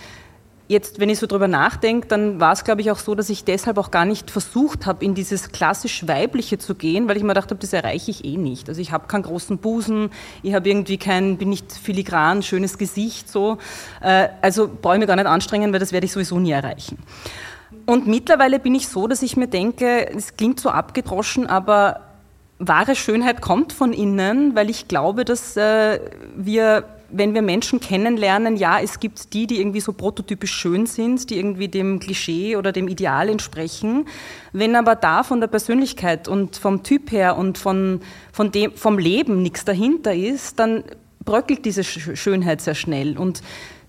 Jetzt, 0.70 1.00
wenn 1.00 1.08
ich 1.08 1.18
so 1.18 1.26
drüber 1.26 1.48
nachdenke, 1.48 2.06
dann 2.06 2.38
war 2.38 2.52
es, 2.52 2.62
glaube 2.62 2.80
ich, 2.80 2.92
auch 2.92 3.00
so, 3.00 3.16
dass 3.16 3.28
ich 3.28 3.42
deshalb 3.42 3.76
auch 3.76 3.90
gar 3.90 4.04
nicht 4.04 4.30
versucht 4.30 4.86
habe, 4.86 5.04
in 5.04 5.16
dieses 5.16 5.50
klassisch 5.50 6.06
Weibliche 6.06 6.58
zu 6.58 6.76
gehen, 6.76 7.08
weil 7.08 7.16
ich 7.16 7.24
mir 7.24 7.30
gedacht 7.30 7.50
habe, 7.50 7.60
das 7.60 7.72
erreiche 7.72 8.12
ich 8.12 8.24
eh 8.24 8.36
nicht. 8.36 8.68
Also 8.68 8.80
ich 8.80 8.92
habe 8.92 9.08
keinen 9.08 9.24
großen 9.24 9.58
Busen, 9.58 10.10
ich 10.44 10.54
habe 10.54 10.68
irgendwie 10.68 10.96
kein, 10.96 11.38
bin 11.38 11.48
nicht 11.48 11.72
filigran, 11.72 12.44
schönes 12.44 12.78
Gesicht, 12.78 13.28
so. 13.28 13.58
Äh, 14.00 14.28
also 14.42 14.70
brauche 14.80 14.94
ich 14.94 15.00
mir 15.00 15.08
gar 15.08 15.16
nicht 15.16 15.26
anstrengen, 15.26 15.72
weil 15.72 15.80
das 15.80 15.90
werde 15.90 16.06
ich 16.06 16.12
sowieso 16.12 16.38
nie 16.38 16.52
erreichen. 16.52 16.98
Und 17.84 18.06
mittlerweile 18.06 18.60
bin 18.60 18.76
ich 18.76 18.86
so, 18.86 19.08
dass 19.08 19.22
ich 19.22 19.36
mir 19.36 19.48
denke, 19.48 20.08
es 20.14 20.36
klingt 20.36 20.60
so 20.60 20.68
abgedroschen, 20.68 21.48
aber 21.48 22.02
wahre 22.60 22.94
Schönheit 22.94 23.40
kommt 23.40 23.72
von 23.72 23.92
innen, 23.92 24.54
weil 24.54 24.70
ich 24.70 24.86
glaube, 24.86 25.24
dass 25.24 25.56
äh, 25.56 25.98
wir 26.36 26.84
wenn 27.12 27.34
wir 27.34 27.42
Menschen 27.42 27.80
kennenlernen, 27.80 28.56
ja, 28.56 28.80
es 28.80 29.00
gibt 29.00 29.32
die, 29.32 29.46
die 29.46 29.60
irgendwie 29.60 29.80
so 29.80 29.92
prototypisch 29.92 30.52
schön 30.52 30.86
sind, 30.86 31.30
die 31.30 31.36
irgendwie 31.36 31.68
dem 31.68 32.00
Klischee 32.00 32.56
oder 32.56 32.72
dem 32.72 32.88
Ideal 32.88 33.28
entsprechen. 33.28 34.06
Wenn 34.52 34.76
aber 34.76 34.94
da 34.94 35.22
von 35.22 35.40
der 35.40 35.48
Persönlichkeit 35.48 36.28
und 36.28 36.56
vom 36.56 36.82
Typ 36.82 37.12
her 37.12 37.36
und 37.36 37.58
von, 37.58 38.00
von 38.32 38.52
dem, 38.52 38.72
vom 38.72 38.98
Leben 38.98 39.42
nichts 39.42 39.64
dahinter 39.64 40.14
ist, 40.14 40.58
dann 40.58 40.84
bröckelt 41.24 41.64
diese 41.64 41.84
Schönheit 41.84 42.60
sehr 42.60 42.74
schnell. 42.74 43.18
Und 43.18 43.42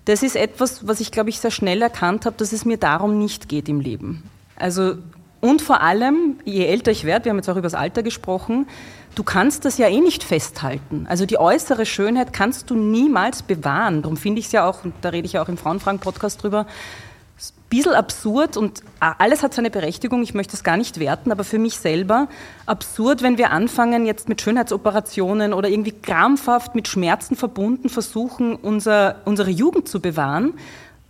das 0.04 0.22
ist 0.22 0.36
etwas, 0.36 0.86
was 0.86 1.00
ich, 1.00 1.12
glaube 1.12 1.30
ich, 1.30 1.38
sehr 1.38 1.50
schnell 1.50 1.82
erkannt 1.82 2.26
habe, 2.26 2.36
dass 2.36 2.52
es 2.52 2.64
mir 2.64 2.76
darum 2.76 3.18
nicht 3.18 3.48
geht 3.48 3.68
im 3.68 3.80
Leben. 3.80 4.22
Also, 4.56 4.96
und 5.42 5.60
vor 5.60 5.80
allem, 5.80 6.38
je 6.44 6.64
älter 6.66 6.92
ich 6.92 7.02
werde, 7.02 7.24
wir 7.24 7.30
haben 7.30 7.38
jetzt 7.38 7.50
auch 7.50 7.56
über 7.56 7.62
das 7.62 7.74
Alter 7.74 8.04
gesprochen, 8.04 8.68
du 9.16 9.24
kannst 9.24 9.64
das 9.64 9.76
ja 9.76 9.88
eh 9.88 10.00
nicht 10.00 10.22
festhalten. 10.22 11.04
Also 11.08 11.26
die 11.26 11.36
äußere 11.36 11.84
Schönheit 11.84 12.32
kannst 12.32 12.70
du 12.70 12.76
niemals 12.76 13.42
bewahren. 13.42 14.02
Darum 14.02 14.16
finde 14.16 14.38
ich 14.38 14.46
es 14.46 14.52
ja 14.52 14.68
auch, 14.68 14.84
und 14.84 14.94
da 15.00 15.08
rede 15.08 15.26
ich 15.26 15.32
ja 15.32 15.42
auch 15.42 15.48
im 15.48 15.56
Frauenfragen-Podcast 15.58 16.44
drüber, 16.44 16.60
ein 16.60 17.68
bisschen 17.70 17.94
absurd 17.94 18.56
und 18.56 18.84
alles 19.00 19.42
hat 19.42 19.52
seine 19.52 19.70
Berechtigung, 19.70 20.22
ich 20.22 20.32
möchte 20.32 20.54
es 20.54 20.62
gar 20.62 20.76
nicht 20.76 21.00
werten, 21.00 21.32
aber 21.32 21.42
für 21.42 21.58
mich 21.58 21.76
selber 21.76 22.28
absurd, 22.66 23.22
wenn 23.22 23.36
wir 23.36 23.50
anfangen, 23.50 24.06
jetzt 24.06 24.28
mit 24.28 24.40
Schönheitsoperationen 24.42 25.54
oder 25.54 25.68
irgendwie 25.68 25.90
krampfhaft 25.90 26.76
mit 26.76 26.86
Schmerzen 26.86 27.34
verbunden 27.34 27.88
versuchen, 27.88 28.54
unser, 28.54 29.16
unsere 29.24 29.50
Jugend 29.50 29.88
zu 29.88 29.98
bewahren, 29.98 30.54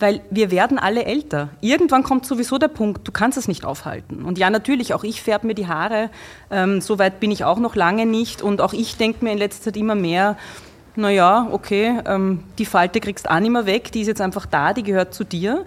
weil 0.02 0.20
wir 0.30 0.50
werden 0.50 0.78
alle 0.78 1.04
älter. 1.04 1.48
Irgendwann 1.60 2.02
kommt 2.02 2.26
sowieso 2.26 2.58
der 2.58 2.68
Punkt, 2.68 3.06
du 3.06 3.12
kannst 3.12 3.38
es 3.38 3.46
nicht 3.46 3.64
aufhalten. 3.64 4.24
Und 4.24 4.36
ja, 4.36 4.50
natürlich, 4.50 4.94
auch 4.94 5.04
ich 5.04 5.22
färbe 5.22 5.46
mir 5.46 5.54
die 5.54 5.68
Haare, 5.68 6.10
ähm, 6.50 6.80
so 6.80 6.98
weit 6.98 7.20
bin 7.20 7.30
ich 7.30 7.44
auch 7.44 7.60
noch 7.60 7.76
lange 7.76 8.04
nicht. 8.04 8.42
Und 8.42 8.60
auch 8.60 8.72
ich 8.72 8.96
denke 8.96 9.24
mir 9.24 9.30
in 9.30 9.38
letzter 9.38 9.66
Zeit 9.66 9.76
immer 9.76 9.94
mehr, 9.94 10.36
naja, 10.96 11.46
okay, 11.52 12.00
ähm, 12.04 12.40
die 12.58 12.66
Falte 12.66 12.98
kriegst 12.98 13.26
du 13.26 13.30
auch 13.30 13.38
nicht 13.38 13.52
mehr 13.52 13.64
weg, 13.64 13.92
die 13.92 14.00
ist 14.00 14.08
jetzt 14.08 14.20
einfach 14.20 14.44
da, 14.44 14.72
die 14.72 14.82
gehört 14.82 15.14
zu 15.14 15.22
dir. 15.22 15.64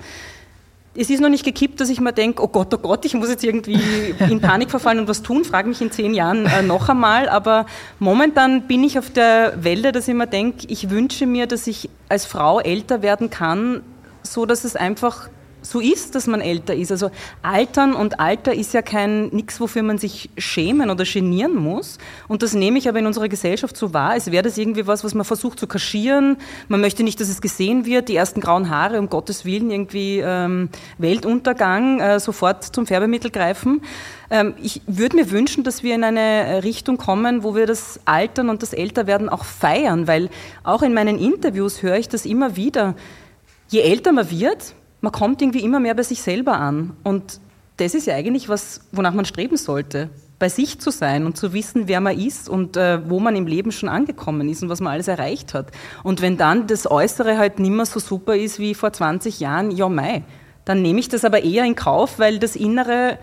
Es 0.97 1.09
ist 1.09 1.21
noch 1.21 1.29
nicht 1.29 1.45
gekippt, 1.45 1.79
dass 1.79 1.89
ich 1.89 2.01
mir 2.01 2.11
denke, 2.11 2.43
oh 2.43 2.47
Gott, 2.49 2.73
oh 2.73 2.77
Gott, 2.77 3.05
ich 3.05 3.13
muss 3.13 3.29
jetzt 3.29 3.43
irgendwie 3.43 3.79
in 4.29 4.41
Panik 4.41 4.69
verfallen 4.69 4.99
und 4.99 5.07
was 5.07 5.21
tun, 5.21 5.45
frage 5.45 5.69
mich 5.69 5.81
in 5.81 5.91
zehn 5.91 6.13
Jahren 6.13 6.45
äh, 6.45 6.61
noch 6.61 6.89
einmal. 6.89 7.29
Aber 7.29 7.65
momentan 7.99 8.63
bin 8.63 8.83
ich 8.83 8.99
auf 8.99 9.09
der 9.09 9.63
Welle, 9.63 9.93
dass 9.93 10.09
ich 10.09 10.13
mir 10.13 10.27
denke, 10.27 10.67
ich 10.67 10.89
wünsche 10.89 11.25
mir, 11.25 11.47
dass 11.47 11.67
ich 11.67 11.89
als 12.09 12.25
Frau 12.25 12.59
älter 12.59 13.01
werden 13.01 13.29
kann, 13.29 13.81
so, 14.25 14.45
dass 14.45 14.63
es 14.63 14.75
einfach 14.75 15.29
so 15.65 15.79
ist, 15.79 16.15
dass 16.15 16.27
man 16.27 16.41
älter 16.41 16.75
ist. 16.75 16.91
Also 16.91 17.09
Altern 17.41 17.93
und 17.93 18.19
Alter 18.19 18.53
ist 18.53 18.73
ja 18.73 18.81
kein 18.81 19.27
nichts, 19.27 19.59
wofür 19.59 19.83
man 19.83 19.97
sich 19.97 20.29
schämen 20.37 20.89
oder 20.89 21.03
genieren 21.03 21.55
muss. 21.55 21.97
Und 22.27 22.43
das 22.43 22.53
nehme 22.53 22.77
ich 22.77 22.87
aber 22.87 22.99
in 22.99 23.05
unserer 23.05 23.27
Gesellschaft 23.27 23.75
so 23.75 23.93
wahr, 23.93 24.11
als 24.11 24.31
wäre 24.31 24.43
das 24.43 24.57
irgendwie 24.57 24.87
was, 24.87 25.03
was 25.03 25.13
man 25.13 25.25
versucht 25.25 25.59
zu 25.59 25.67
kaschieren. 25.67 26.37
Man 26.67 26.81
möchte 26.81 27.03
nicht, 27.03 27.19
dass 27.19 27.29
es 27.29 27.41
gesehen 27.41 27.85
wird. 27.85 28.09
Die 28.09 28.15
ersten 28.15 28.41
grauen 28.41 28.69
Haare, 28.69 28.99
um 28.99 29.09
Gottes 29.09 29.45
Willen, 29.45 29.71
irgendwie 29.71 30.19
ähm, 30.19 30.69
Weltuntergang, 30.97 31.99
äh, 31.99 32.19
sofort 32.19 32.63
zum 32.63 32.85
Färbemittel 32.85 33.31
greifen. 33.31 33.81
Ähm, 34.29 34.53
ich 34.61 34.81
würde 34.87 35.15
mir 35.15 35.31
wünschen, 35.31 35.63
dass 35.63 35.83
wir 35.83 35.95
in 35.95 36.03
eine 36.03 36.63
Richtung 36.63 36.97
kommen, 36.97 37.43
wo 37.43 37.55
wir 37.55 37.65
das 37.65 37.99
Altern 38.05 38.49
und 38.49 38.61
das 38.61 38.73
Älterwerden 38.73 39.29
auch 39.29 39.45
feiern, 39.45 40.07
weil 40.07 40.29
auch 40.63 40.81
in 40.81 40.93
meinen 40.93 41.19
Interviews 41.19 41.81
höre 41.81 41.97
ich 41.97 42.09
das 42.09 42.25
immer 42.25 42.55
wieder 42.55 42.95
je 43.69 43.81
älter 43.81 44.11
man 44.11 44.29
wird, 44.29 44.75
man 45.01 45.11
kommt 45.11 45.41
irgendwie 45.41 45.63
immer 45.63 45.79
mehr 45.79 45.93
bei 45.93 46.03
sich 46.03 46.21
selber 46.21 46.57
an. 46.57 46.95
Und 47.03 47.39
das 47.77 47.93
ist 47.93 48.07
ja 48.07 48.15
eigentlich 48.15 48.49
was, 48.49 48.81
wonach 48.91 49.13
man 49.13 49.25
streben 49.25 49.57
sollte. 49.57 50.09
Bei 50.39 50.49
sich 50.49 50.79
zu 50.79 50.91
sein 50.91 51.25
und 51.25 51.37
zu 51.37 51.53
wissen, 51.53 51.87
wer 51.87 52.01
man 52.01 52.19
ist 52.19 52.49
und 52.49 52.75
äh, 52.75 53.09
wo 53.09 53.19
man 53.19 53.35
im 53.35 53.47
Leben 53.47 53.71
schon 53.71 53.87
angekommen 53.87 54.49
ist 54.49 54.63
und 54.63 54.69
was 54.69 54.81
man 54.81 54.93
alles 54.93 55.07
erreicht 55.07 55.53
hat. 55.53 55.67
Und 56.03 56.21
wenn 56.21 56.37
dann 56.37 56.67
das 56.67 56.89
Äußere 56.89 57.37
halt 57.37 57.59
nicht 57.59 57.71
mehr 57.71 57.85
so 57.85 57.99
super 57.99 58.35
ist 58.35 58.59
wie 58.59 58.73
vor 58.73 58.91
20 58.91 59.39
Jahren, 59.39 59.71
ja 59.71 59.87
mei, 59.87 60.23
dann 60.65 60.81
nehme 60.81 60.99
ich 60.99 61.07
das 61.07 61.23
aber 61.23 61.43
eher 61.43 61.63
in 61.63 61.75
Kauf, 61.75 62.19
weil 62.19 62.39
das 62.39 62.55
Innere 62.55 63.17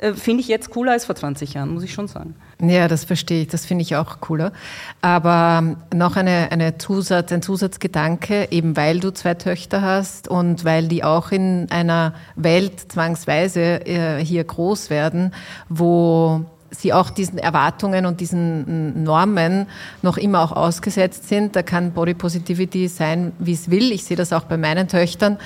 äh, 0.00 0.14
finde 0.14 0.40
ich 0.40 0.48
jetzt 0.48 0.70
cooler 0.70 0.92
als 0.92 1.04
vor 1.04 1.16
20 1.16 1.54
Jahren, 1.54 1.74
muss 1.74 1.82
ich 1.82 1.92
schon 1.92 2.08
sagen. 2.08 2.36
Ja, 2.60 2.88
das 2.88 3.04
verstehe 3.04 3.42
ich, 3.42 3.48
das 3.48 3.66
finde 3.66 3.82
ich 3.82 3.96
auch 3.96 4.20
cooler. 4.20 4.52
Aber 5.00 5.58
ähm, 5.58 5.76
noch 5.92 6.16
eine, 6.16 6.52
eine 6.52 6.78
Zusatz, 6.78 7.32
ein 7.32 7.42
Zusatzgedanke, 7.42 8.48
eben 8.50 8.76
weil 8.76 9.00
du 9.00 9.12
zwei 9.12 9.34
Töchter 9.34 9.82
hast 9.82 10.28
und 10.28 10.64
weil 10.64 10.88
die 10.88 11.04
auch 11.04 11.32
in 11.32 11.70
einer 11.70 12.14
Welt 12.36 12.92
zwangsweise 12.92 13.86
äh, 13.86 14.24
hier 14.24 14.44
groß 14.44 14.90
werden, 14.90 15.32
wo 15.68 16.44
sie 16.70 16.92
auch 16.92 17.10
diesen 17.10 17.38
Erwartungen 17.38 18.06
und 18.06 18.20
diesen 18.20 19.04
Normen 19.04 19.66
noch 20.02 20.16
immer 20.16 20.42
auch 20.42 20.52
ausgesetzt 20.52 21.28
sind. 21.28 21.56
Da 21.56 21.62
kann 21.62 21.92
Body 21.92 22.14
Positivity 22.14 22.88
sein, 22.88 23.32
wie 23.38 23.52
es 23.52 23.70
will. 23.70 23.92
Ich 23.92 24.04
sehe 24.04 24.16
das 24.16 24.32
auch 24.32 24.44
bei 24.44 24.56
meinen 24.56 24.88
Töchtern, 24.88 25.38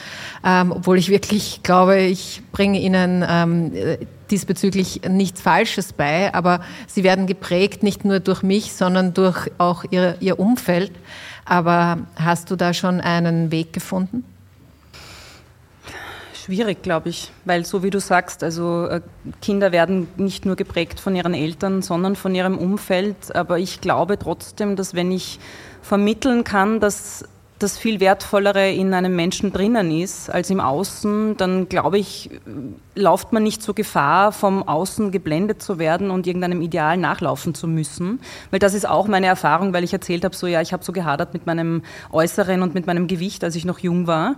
ähm, 0.45 0.73
obwohl 0.73 0.99
ich 0.99 1.11
wirklich 1.11 1.63
glaube, 1.63 1.99
ich 1.99 2.43
bringe 2.53 2.81
ihnen 2.81 3.25
ähm, 3.29 3.73
diesbezüglich 4.31 5.03
nichts 5.09 5.41
Falsches 5.41 5.93
bei, 5.93 6.33
aber 6.35 6.61
sie 6.87 7.05
werden 7.05 7.27
geprägt 7.27 7.83
nicht 7.83 8.05
nur 8.05 8.21
durch 8.21 8.43
mich, 8.43 8.73
sondern 8.73 9.15
durch 9.15 9.51
auch 9.59 9.85
ihr, 9.91 10.17
ihr 10.21 10.39
Umfeld. 10.39 10.93
Aber 11.45 11.99
hast 12.17 12.51
du 12.51 12.57
da 12.57 12.75
schon 12.75 13.01
einen 13.01 13.51
Weg 13.51 13.73
gefunden? 13.73 14.25
schwierig, 16.49 16.83
glaube 16.83 17.11
ich, 17.11 17.31
weil 17.45 17.67
so 17.67 17.83
wie 17.83 17.91
du 17.91 18.01
sagst, 18.01 18.43
also 18.43 18.87
äh, 18.87 19.03
Kinder 19.43 19.71
werden 19.71 20.09
nicht 20.17 20.47
nur 20.47 20.57
geprägt 20.57 20.99
von 20.99 21.15
ihren 21.15 21.35
Eltern, 21.35 21.83
sondern 21.83 22.17
von 22.17 22.35
ihrem 22.35 22.57
Umfeld. 22.57 23.37
Aber 23.37 23.59
ich 23.59 23.83
glaube 23.83 24.19
trotzdem, 24.19 24.75
dass 24.75 24.95
wenn 24.95 25.13
ich 25.13 25.41
vermitteln 25.83 26.45
kann, 26.45 26.81
dass 26.81 27.27
das 27.59 27.77
viel 27.77 28.01
wertvollere 28.01 28.71
in 28.71 28.95
einem 28.95 29.17
Menschen 29.17 29.53
drinnen 29.53 29.91
ist 29.91 30.31
als 30.31 30.51
im 30.51 30.61
Außen, 30.61 31.37
dann 31.37 31.69
glaube 31.69 31.99
ich, 31.99 32.31
lauft 32.95 33.33
man 33.33 33.43
nicht 33.43 33.63
so 33.63 33.75
Gefahr, 33.75 34.33
vom 34.33 34.67
Außen 34.67 35.11
geblendet 35.11 35.63
zu 35.63 35.79
werden 35.79 36.11
und 36.11 36.27
irgendeinem 36.27 36.63
Ideal 36.63 36.97
nachlaufen 36.97 37.55
zu 37.55 37.67
müssen. 37.67 38.21
Weil 38.51 38.61
das 38.61 38.75
ist 38.75 38.89
auch 38.89 39.09
meine 39.09 39.27
Erfahrung, 39.27 39.73
weil 39.73 39.85
ich 39.85 39.93
erzählt 39.93 40.25
habe, 40.25 40.37
so 40.37 40.47
ja, 40.47 40.61
ich 40.61 40.73
habe 40.73 40.85
so 40.85 40.93
gehadert 40.93 41.33
mit 41.35 41.47
meinem 41.47 41.83
Äußeren 42.13 42.63
und 42.63 42.75
mit 42.75 42.87
meinem 42.87 43.07
Gewicht, 43.07 43.43
als 43.43 43.57
ich 43.57 43.65
noch 43.65 43.81
jung 43.81 44.07
war. 44.07 44.37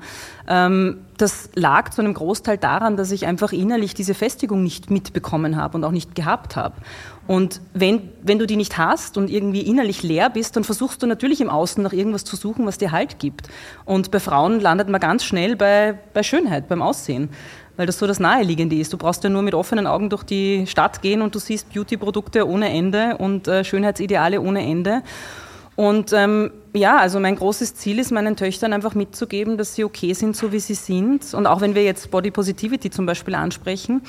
Ähm, 0.48 0.98
das 1.18 1.50
lag 1.54 1.90
zu 1.90 2.00
einem 2.00 2.14
Großteil 2.14 2.56
daran, 2.56 2.96
dass 2.96 3.10
ich 3.10 3.26
einfach 3.26 3.52
innerlich 3.52 3.92
diese 3.92 4.14
Festigung 4.14 4.62
nicht 4.62 4.90
mitbekommen 4.90 5.56
habe 5.56 5.76
und 5.76 5.84
auch 5.84 5.90
nicht 5.90 6.14
gehabt 6.14 6.56
habe. 6.56 6.74
Und 7.30 7.60
wenn, 7.74 8.10
wenn 8.24 8.40
du 8.40 8.46
die 8.48 8.56
nicht 8.56 8.76
hast 8.76 9.16
und 9.16 9.30
irgendwie 9.30 9.60
innerlich 9.60 10.02
leer 10.02 10.30
bist, 10.30 10.56
dann 10.56 10.64
versuchst 10.64 11.00
du 11.00 11.06
natürlich 11.06 11.40
im 11.40 11.48
Außen 11.48 11.80
nach 11.80 11.92
irgendwas 11.92 12.24
zu 12.24 12.34
suchen, 12.34 12.66
was 12.66 12.76
dir 12.76 12.90
Halt 12.90 13.20
gibt. 13.20 13.48
Und 13.84 14.10
bei 14.10 14.18
Frauen 14.18 14.58
landet 14.58 14.88
man 14.88 15.00
ganz 15.00 15.22
schnell 15.22 15.54
bei, 15.54 15.96
bei 16.12 16.24
Schönheit, 16.24 16.66
beim 16.66 16.82
Aussehen 16.82 17.28
weil 17.76 17.86
das 17.86 17.98
so 17.98 18.06
das 18.06 18.20
Naheliegende 18.20 18.76
ist. 18.76 18.92
Du 18.92 18.98
brauchst 18.98 19.24
ja 19.24 19.30
nur 19.30 19.40
mit 19.40 19.54
offenen 19.54 19.86
Augen 19.86 20.10
durch 20.10 20.22
die 20.22 20.66
Stadt 20.66 21.00
gehen 21.00 21.22
und 21.22 21.34
du 21.34 21.38
siehst 21.38 21.72
Beauty-Produkte 21.72 22.46
ohne 22.46 22.68
Ende 22.68 23.16
und 23.16 23.48
äh, 23.48 23.64
Schönheitsideale 23.64 24.38
ohne 24.42 24.62
Ende. 24.62 25.02
Und 25.76 26.12
ähm, 26.12 26.50
ja, 26.74 26.98
also 26.98 27.20
mein 27.20 27.36
großes 27.36 27.74
Ziel 27.74 27.98
ist, 28.00 28.12
meinen 28.12 28.36
Töchtern 28.36 28.74
einfach 28.74 28.94
mitzugeben, 28.94 29.56
dass 29.56 29.76
sie 29.76 29.84
okay 29.84 30.12
sind, 30.12 30.36
so 30.36 30.52
wie 30.52 30.60
sie 30.60 30.74
sind. 30.74 31.32
Und 31.32 31.46
auch 31.46 31.62
wenn 31.62 31.74
wir 31.74 31.82
jetzt 31.82 32.10
Body 32.10 32.30
Positivity 32.30 32.90
zum 32.90 33.06
Beispiel 33.06 33.34
ansprechen, 33.34 34.02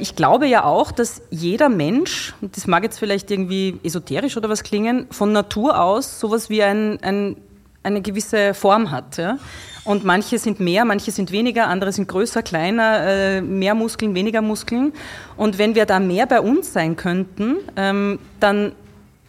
ich 0.00 0.16
glaube 0.16 0.46
ja 0.46 0.64
auch, 0.64 0.90
dass 0.90 1.22
jeder 1.30 1.68
Mensch, 1.68 2.34
und 2.40 2.56
das 2.56 2.66
mag 2.66 2.82
jetzt 2.82 2.98
vielleicht 2.98 3.30
irgendwie 3.30 3.78
esoterisch 3.82 4.36
oder 4.36 4.48
was 4.48 4.62
klingen, 4.62 5.06
von 5.10 5.32
Natur 5.32 5.80
aus 5.80 6.18
sowas 6.18 6.50
wie 6.50 6.62
ein, 6.62 7.02
ein, 7.02 7.36
eine 7.82 8.02
gewisse 8.02 8.54
Form 8.54 8.90
hat. 8.90 9.18
Ja? 9.18 9.38
Und 9.84 10.04
manche 10.04 10.38
sind 10.38 10.60
mehr, 10.60 10.84
manche 10.84 11.12
sind 11.12 11.32
weniger, 11.32 11.68
andere 11.68 11.92
sind 11.92 12.08
größer, 12.08 12.42
kleiner, 12.42 13.06
äh, 13.06 13.40
mehr 13.40 13.74
Muskeln, 13.74 14.14
weniger 14.14 14.42
Muskeln. 14.42 14.92
Und 15.36 15.58
wenn 15.58 15.74
wir 15.74 15.86
da 15.86 16.00
mehr 16.00 16.26
bei 16.26 16.40
uns 16.40 16.72
sein 16.72 16.96
könnten, 16.96 17.56
ähm, 17.76 18.18
dann 18.40 18.72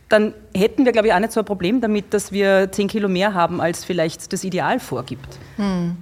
dann 0.09 0.33
hätten 0.55 0.85
wir, 0.85 0.91
glaube 0.91 1.07
ich, 1.07 1.13
auch 1.13 1.19
nicht 1.19 1.31
so 1.31 1.39
ein 1.39 1.45
Problem 1.45 1.81
damit, 1.81 2.13
dass 2.13 2.31
wir 2.31 2.71
zehn 2.71 2.87
Kilo 2.87 3.07
mehr 3.07 3.35
haben, 3.35 3.61
als 3.61 3.85
vielleicht 3.85 4.33
das 4.33 4.43
Ideal 4.43 4.79
vorgibt. 4.79 5.37
Hm. 5.57 5.97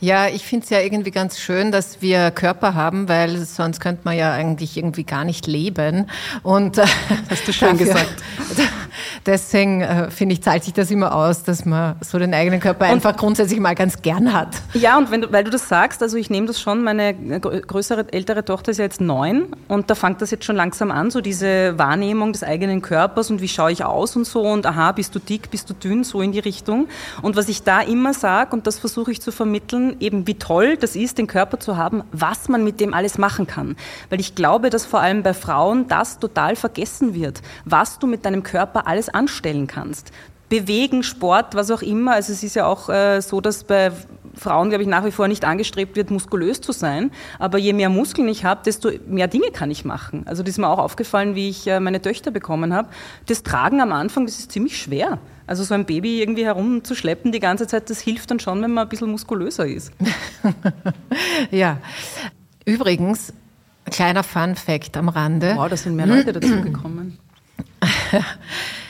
Ja, 0.00 0.28
ich 0.28 0.44
finde 0.44 0.64
es 0.64 0.70
ja 0.70 0.80
irgendwie 0.80 1.10
ganz 1.10 1.38
schön, 1.38 1.72
dass 1.72 2.00
wir 2.00 2.30
Körper 2.30 2.74
haben, 2.74 3.08
weil 3.08 3.38
sonst 3.44 3.80
könnte 3.80 4.02
man 4.04 4.16
ja 4.16 4.32
eigentlich 4.32 4.76
irgendwie 4.76 5.04
gar 5.04 5.24
nicht 5.24 5.46
leben. 5.46 6.10
Und 6.42 6.78
äh, 6.78 6.84
hast 7.28 7.46
du 7.46 7.52
schön 7.52 7.78
dafür, 7.78 7.94
gesagt. 7.94 8.22
Deswegen 9.26 9.82
äh, 9.82 10.10
finde 10.10 10.34
ich, 10.34 10.42
zahlt 10.42 10.64
sich 10.64 10.72
das 10.72 10.90
immer 10.90 11.14
aus, 11.14 11.42
dass 11.42 11.66
man 11.66 11.96
so 12.00 12.18
den 12.18 12.32
eigenen 12.32 12.58
Körper 12.58 12.86
und 12.86 12.92
einfach 12.92 13.16
grundsätzlich 13.16 13.60
mal 13.60 13.74
ganz 13.74 14.00
gern 14.00 14.32
hat. 14.32 14.56
Ja, 14.72 14.96
und 14.96 15.10
wenn 15.10 15.22
du, 15.22 15.32
weil 15.32 15.44
du 15.44 15.50
das 15.50 15.68
sagst, 15.68 16.02
also 16.02 16.16
ich 16.16 16.30
nehme 16.30 16.46
das 16.46 16.60
schon, 16.60 16.82
meine 16.82 17.14
größere, 17.40 18.06
ältere 18.12 18.44
Tochter 18.44 18.70
ist 18.70 18.78
ja 18.78 18.84
jetzt 18.84 19.00
neun 19.00 19.48
und 19.68 19.90
da 19.90 19.94
fängt 19.94 20.22
das 20.22 20.30
jetzt 20.30 20.44
schon 20.44 20.56
langsam 20.56 20.90
an, 20.90 21.10
so 21.10 21.20
diese 21.20 21.78
Wahrnehmung 21.78 22.32
des 22.32 22.42
eigenen 22.42 22.80
Körpers 22.80 23.30
und 23.30 23.42
wie 23.42 23.48
schaue 23.48 23.72
ich 23.72 23.84
aus 23.84 24.16
und 24.16 24.26
so 24.26 24.42
und 24.42 24.64
aha, 24.64 24.92
bist 24.92 25.14
du 25.14 25.18
dick, 25.18 25.50
bist 25.50 25.68
du 25.68 25.74
dünn, 25.74 26.02
so 26.02 26.22
in 26.22 26.32
die 26.32 26.38
Richtung. 26.38 26.88
Und 27.20 27.36
was 27.36 27.48
ich 27.48 27.62
da 27.62 27.80
immer 27.80 28.14
sage, 28.14 28.54
und 28.56 28.66
das 28.66 28.78
versuche 28.78 29.12
ich 29.12 29.20
zu 29.20 29.32
vermitteln, 29.32 29.96
eben 30.00 30.26
wie 30.26 30.34
toll 30.34 30.78
das 30.78 30.96
ist, 30.96 31.18
den 31.18 31.26
Körper 31.26 31.60
zu 31.60 31.76
haben, 31.76 32.04
was 32.12 32.48
man 32.48 32.64
mit 32.64 32.80
dem 32.80 32.94
alles 32.94 33.18
machen 33.18 33.46
kann. 33.46 33.76
Weil 34.08 34.20
ich 34.20 34.34
glaube, 34.34 34.70
dass 34.70 34.86
vor 34.86 35.00
allem 35.00 35.22
bei 35.22 35.34
Frauen 35.34 35.88
das 35.88 36.18
total 36.18 36.56
vergessen 36.56 37.14
wird, 37.14 37.42
was 37.66 37.98
du 37.98 38.06
mit 38.06 38.24
deinem 38.24 38.42
Körper 38.42 38.86
alles 38.86 39.09
anstellen 39.14 39.66
kannst. 39.66 40.12
Bewegen, 40.48 41.02
Sport, 41.04 41.54
was 41.54 41.70
auch 41.70 41.82
immer. 41.82 42.12
Also 42.12 42.32
es 42.32 42.42
ist 42.42 42.56
ja 42.56 42.66
auch 42.66 42.88
äh, 42.88 43.20
so, 43.20 43.40
dass 43.40 43.62
bei 43.64 43.92
Frauen, 44.34 44.68
glaube 44.68 44.82
ich, 44.82 44.88
nach 44.88 45.04
wie 45.04 45.10
vor 45.10 45.28
nicht 45.28 45.44
angestrebt 45.44 45.96
wird, 45.96 46.10
muskulös 46.10 46.60
zu 46.60 46.72
sein. 46.72 47.10
Aber 47.38 47.58
je 47.58 47.72
mehr 47.72 47.88
Muskeln 47.88 48.28
ich 48.28 48.44
habe, 48.44 48.62
desto 48.64 48.90
mehr 49.06 49.28
Dinge 49.28 49.50
kann 49.52 49.70
ich 49.70 49.84
machen. 49.84 50.24
Also 50.26 50.42
das 50.42 50.50
ist 50.50 50.58
mir 50.58 50.68
auch 50.68 50.78
aufgefallen, 50.78 51.34
wie 51.34 51.48
ich 51.48 51.66
äh, 51.66 51.78
meine 51.78 52.02
Töchter 52.02 52.30
bekommen 52.30 52.72
habe. 52.74 52.88
Das 53.26 53.42
Tragen 53.42 53.80
am 53.80 53.92
Anfang, 53.92 54.26
das 54.26 54.38
ist 54.38 54.52
ziemlich 54.52 54.80
schwer. 54.80 55.18
Also 55.46 55.64
so 55.64 55.74
ein 55.74 55.84
Baby 55.84 56.20
irgendwie 56.20 56.44
herumzuschleppen 56.44 57.32
die 57.32 57.40
ganze 57.40 57.66
Zeit, 57.66 57.90
das 57.90 58.00
hilft 58.00 58.30
dann 58.30 58.40
schon, 58.40 58.62
wenn 58.62 58.72
man 58.72 58.86
ein 58.86 58.88
bisschen 58.88 59.10
muskulöser 59.10 59.66
ist. 59.66 59.92
ja. 61.50 61.78
Übrigens, 62.64 63.32
kleiner 63.90 64.22
Fun 64.22 64.54
Fact 64.54 64.96
am 64.96 65.08
Rande. 65.08 65.54
Wow, 65.56 65.68
da 65.68 65.76
sind 65.76 65.96
mehr 65.96 66.06
Leute 66.06 66.32
dazugekommen. 66.32 67.18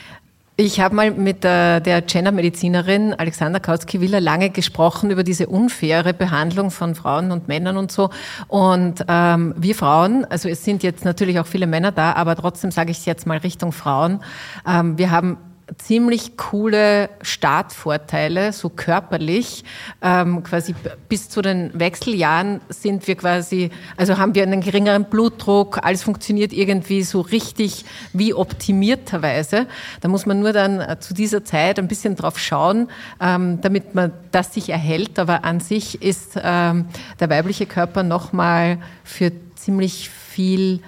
Ich 0.57 0.79
habe 0.79 0.93
mal 0.93 1.11
mit 1.11 1.43
der, 1.43 1.79
der 1.79 2.01
Gender-Medizinerin 2.01 3.13
Alexander 3.13 3.59
Kautsky-Willer 3.59 4.19
lange 4.19 4.49
gesprochen 4.49 5.09
über 5.09 5.23
diese 5.23 5.47
unfaire 5.47 6.13
Behandlung 6.13 6.71
von 6.71 6.93
Frauen 6.93 7.31
und 7.31 7.47
Männern 7.47 7.77
und 7.77 7.91
so. 7.91 8.09
Und 8.47 9.05
ähm, 9.07 9.55
wir 9.57 9.75
Frauen, 9.75 10.25
also 10.25 10.49
es 10.49 10.63
sind 10.63 10.83
jetzt 10.83 11.05
natürlich 11.05 11.39
auch 11.39 11.47
viele 11.47 11.67
Männer 11.67 11.91
da, 11.91 12.13
aber 12.13 12.35
trotzdem 12.35 12.69
sage 12.69 12.91
ich 12.91 12.99
es 12.99 13.05
jetzt 13.05 13.25
mal 13.25 13.37
Richtung 13.37 13.71
Frauen, 13.71 14.19
ähm, 14.67 14.97
wir 14.97 15.09
haben 15.09 15.37
ziemlich 15.77 16.37
coole 16.37 17.09
Startvorteile, 17.21 18.53
so 18.53 18.69
körperlich. 18.69 19.63
Ähm, 20.01 20.43
quasi 20.43 20.75
bis 21.07 21.29
zu 21.29 21.41
den 21.41 21.71
Wechseljahren 21.77 22.61
sind 22.69 23.07
wir 23.07 23.15
quasi, 23.15 23.69
also 23.97 24.17
haben 24.17 24.35
wir 24.35 24.43
einen 24.43 24.61
geringeren 24.61 25.05
Blutdruck, 25.05 25.79
alles 25.83 26.03
funktioniert 26.03 26.53
irgendwie 26.53 27.03
so 27.03 27.21
richtig 27.21 27.85
wie 28.13 28.33
optimierterweise. 28.33 29.67
Da 30.01 30.07
muss 30.07 30.25
man 30.25 30.39
nur 30.39 30.53
dann 30.53 30.81
äh, 30.81 30.99
zu 30.99 31.13
dieser 31.13 31.43
Zeit 31.45 31.79
ein 31.79 31.87
bisschen 31.87 32.15
drauf 32.15 32.37
schauen, 32.37 32.89
ähm, 33.19 33.59
damit 33.61 33.95
man 33.95 34.11
das 34.31 34.53
sich 34.53 34.69
erhält. 34.69 35.19
Aber 35.19 35.43
an 35.45 35.59
sich 35.59 36.01
ist 36.01 36.39
ähm, 36.41 36.85
der 37.19 37.29
weibliche 37.29 37.65
Körper 37.65 38.03
nochmal 38.03 38.77
für 39.03 39.31
ziemlich 39.55 40.09
viel 40.09 40.81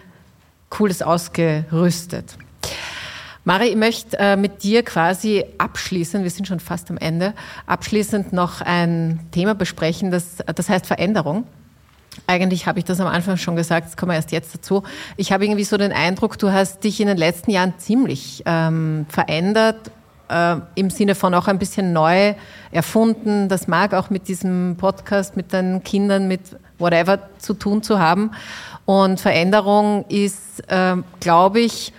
Cooles 0.69 1.01
ausgerüstet. 1.01 2.37
Mari, 3.45 3.67
ich 3.67 3.75
möchte 3.75 4.17
äh, 4.19 4.37
mit 4.37 4.63
dir 4.63 4.83
quasi 4.83 5.43
abschließend, 5.57 6.23
wir 6.23 6.31
sind 6.31 6.47
schon 6.47 6.61
fast 6.61 6.89
am 6.89 6.97
Ende, 6.97 7.33
abschließend 7.67 8.31
noch 8.31 8.61
ein 8.61 9.19
Thema 9.31 9.53
besprechen, 9.53 10.11
das, 10.11 10.37
das 10.55 10.69
heißt 10.69 10.85
Veränderung. 10.85 11.45
Eigentlich 12.25 12.67
habe 12.67 12.79
ich 12.79 12.85
das 12.85 13.01
am 13.01 13.07
Anfang 13.07 13.35
schon 13.35 13.57
gesagt, 13.57 13.87
jetzt 13.87 13.97
kommen 13.97 14.11
wir 14.11 14.15
erst 14.15 14.31
jetzt 14.31 14.55
dazu. 14.55 14.83
Ich 15.17 15.33
habe 15.33 15.43
irgendwie 15.43 15.65
so 15.65 15.75
den 15.75 15.91
Eindruck, 15.91 16.37
du 16.37 16.53
hast 16.53 16.85
dich 16.85 17.01
in 17.01 17.07
den 17.07 17.17
letzten 17.17 17.51
Jahren 17.51 17.73
ziemlich 17.79 18.43
ähm, 18.45 19.07
verändert, 19.09 19.91
äh, 20.29 20.55
im 20.75 20.89
Sinne 20.89 21.13
von 21.13 21.33
auch 21.33 21.49
ein 21.49 21.59
bisschen 21.59 21.91
neu 21.91 22.35
erfunden. 22.71 23.49
Das 23.49 23.67
mag 23.67 23.93
auch 23.93 24.09
mit 24.09 24.29
diesem 24.29 24.77
Podcast, 24.77 25.35
mit 25.35 25.51
deinen 25.51 25.83
Kindern, 25.83 26.29
mit 26.29 26.41
whatever 26.79 27.19
zu 27.39 27.55
tun 27.55 27.83
zu 27.83 27.99
haben. 27.99 28.31
Und 28.85 29.19
Veränderung 29.19 30.05
ist, 30.07 30.63
äh, 30.69 30.95
glaube 31.19 31.59
ich, 31.59 31.91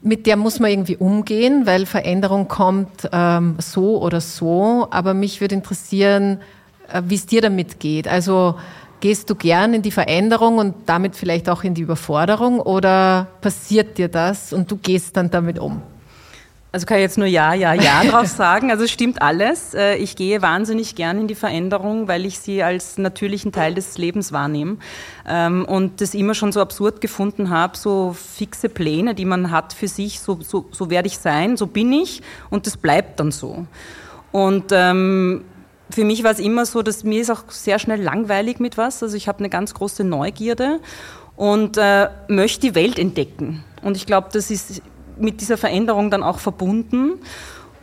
mit 0.00 0.26
der 0.26 0.36
muss 0.36 0.60
man 0.60 0.70
irgendwie 0.70 0.96
umgehen, 0.96 1.66
weil 1.66 1.86
Veränderung 1.86 2.48
kommt 2.48 3.08
ähm, 3.12 3.56
so 3.58 4.00
oder 4.00 4.20
so. 4.20 4.86
Aber 4.90 5.14
mich 5.14 5.40
würde 5.40 5.54
interessieren, 5.54 6.40
äh, 6.92 7.02
wie 7.06 7.16
es 7.16 7.26
dir 7.26 7.40
damit 7.40 7.80
geht. 7.80 8.06
Also 8.06 8.54
gehst 9.00 9.28
du 9.30 9.34
gern 9.34 9.74
in 9.74 9.82
die 9.82 9.90
Veränderung 9.90 10.58
und 10.58 10.74
damit 10.86 11.16
vielleicht 11.16 11.48
auch 11.48 11.64
in 11.64 11.74
die 11.74 11.82
Überforderung 11.82 12.60
oder 12.60 13.26
passiert 13.40 13.98
dir 13.98 14.08
das 14.08 14.52
und 14.52 14.70
du 14.70 14.76
gehst 14.76 15.16
dann 15.16 15.30
damit 15.30 15.58
um? 15.58 15.82
Also 16.70 16.84
kann 16.84 16.98
ich 16.98 17.02
jetzt 17.02 17.16
nur 17.16 17.26
Ja, 17.26 17.54
Ja, 17.54 17.72
Ja 17.72 18.04
drauf 18.10 18.26
sagen. 18.26 18.70
Also 18.70 18.84
es 18.84 18.90
stimmt 18.90 19.22
alles. 19.22 19.72
Äh, 19.72 19.96
ich 19.96 20.16
gehe 20.16 20.42
wahnsinnig 20.42 20.94
gern 20.94 21.18
in 21.18 21.26
die 21.26 21.34
Veränderung, 21.34 22.08
weil 22.08 22.26
ich 22.26 22.38
sie 22.38 22.62
als 22.62 22.98
natürlichen 22.98 23.52
Teil 23.52 23.74
des 23.74 23.96
Lebens 23.96 24.32
wahrnehme 24.32 24.76
ähm, 25.26 25.64
und 25.64 26.00
das 26.00 26.14
immer 26.14 26.34
schon 26.34 26.52
so 26.52 26.60
absurd 26.60 27.00
gefunden 27.00 27.48
habe, 27.48 27.76
so 27.76 28.14
fixe 28.14 28.68
Pläne, 28.68 29.14
die 29.14 29.24
man 29.24 29.50
hat 29.50 29.72
für 29.72 29.88
sich, 29.88 30.20
so, 30.20 30.38
so, 30.42 30.66
so 30.70 30.90
werde 30.90 31.08
ich 31.08 31.18
sein, 31.18 31.56
so 31.56 31.66
bin 31.66 31.92
ich 31.92 32.22
und 32.50 32.66
das 32.66 32.76
bleibt 32.76 33.18
dann 33.18 33.32
so. 33.32 33.66
Und 34.30 34.66
ähm, 34.72 35.44
für 35.90 36.04
mich 36.04 36.22
war 36.22 36.32
es 36.32 36.38
immer 36.38 36.66
so, 36.66 36.82
dass 36.82 37.02
mir 37.02 37.22
ist 37.22 37.30
auch 37.30 37.44
sehr 37.48 37.78
schnell 37.78 38.02
langweilig 38.02 38.60
mit 38.60 38.76
was. 38.76 39.02
Also 39.02 39.16
ich 39.16 39.26
habe 39.26 39.38
eine 39.38 39.48
ganz 39.48 39.72
große 39.72 40.04
Neugierde 40.04 40.80
und 41.34 41.78
äh, 41.78 42.10
möchte 42.28 42.68
die 42.68 42.74
Welt 42.74 42.98
entdecken. 42.98 43.64
Und 43.82 43.96
ich 43.96 44.04
glaube, 44.04 44.28
das 44.32 44.50
ist 44.50 44.82
mit 45.20 45.40
dieser 45.40 45.56
Veränderung 45.56 46.10
dann 46.10 46.22
auch 46.22 46.38
verbunden. 46.38 47.20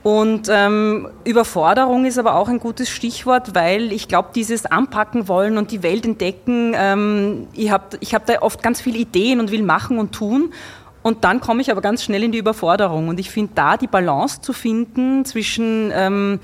Und 0.04 0.50
ähm, 0.52 1.10
Überforderung 1.24 2.06
ist 2.06 2.20
aber 2.20 2.36
auch 2.36 2.48
ein 2.48 2.60
gutes 2.60 2.90
Stichwort, 2.90 3.56
weil 3.56 3.92
ich 3.92 4.08
glaube, 4.08 4.30
dieses 4.36 4.68
Anpacken 4.68 5.28
wollen 5.28 5.58
und 5.58 5.72
die 5.72 5.82
Welt 5.82 6.06
entdecken, 6.06 6.76
ähm, 6.78 7.48
ich 7.54 7.72
habe 7.72 7.98
ich 8.02 8.14
hab 8.14 8.28
da 8.28 8.40
oft 8.42 8.62
ganz 8.62 8.82
viele 8.82 9.00
Ideen 9.00 9.40
und 9.40 9.50
will 9.50 9.64
machen 9.64 9.98
und 9.98 10.12
tun. 10.12 10.54
Und 11.02 11.24
dann 11.24 11.40
komme 11.40 11.62
ich 11.62 11.72
aber 11.72 11.82
ganz 11.82 12.04
schnell 12.04 12.24
in 12.24 12.32
die 12.32 12.38
Überforderung. 12.38 13.08
Und 13.08 13.20
ich 13.20 13.32
finde 13.32 13.54
da 13.56 13.78
die 13.78 13.88
Balance 13.88 14.42
zu 14.42 14.54
finden 14.54 15.26
zwischen 15.26 15.92
ähm, 15.92 16.40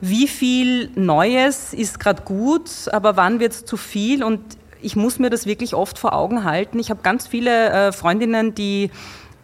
wie 0.00 0.26
viel 0.26 0.90
Neues 0.96 1.74
ist 1.74 2.00
gerade 2.00 2.22
gut, 2.22 2.70
aber 2.90 3.16
wann 3.16 3.38
wird 3.38 3.52
es 3.52 3.64
zu 3.64 3.76
viel? 3.76 4.24
Und 4.24 4.40
ich 4.82 4.96
muss 4.96 5.18
mir 5.18 5.30
das 5.30 5.46
wirklich 5.46 5.74
oft 5.74 5.98
vor 5.98 6.12
Augen 6.12 6.44
halten. 6.44 6.78
Ich 6.78 6.90
habe 6.90 7.02
ganz 7.02 7.26
viele 7.26 7.70
äh, 7.70 7.92
Freundinnen, 7.92 8.54
die 8.54 8.90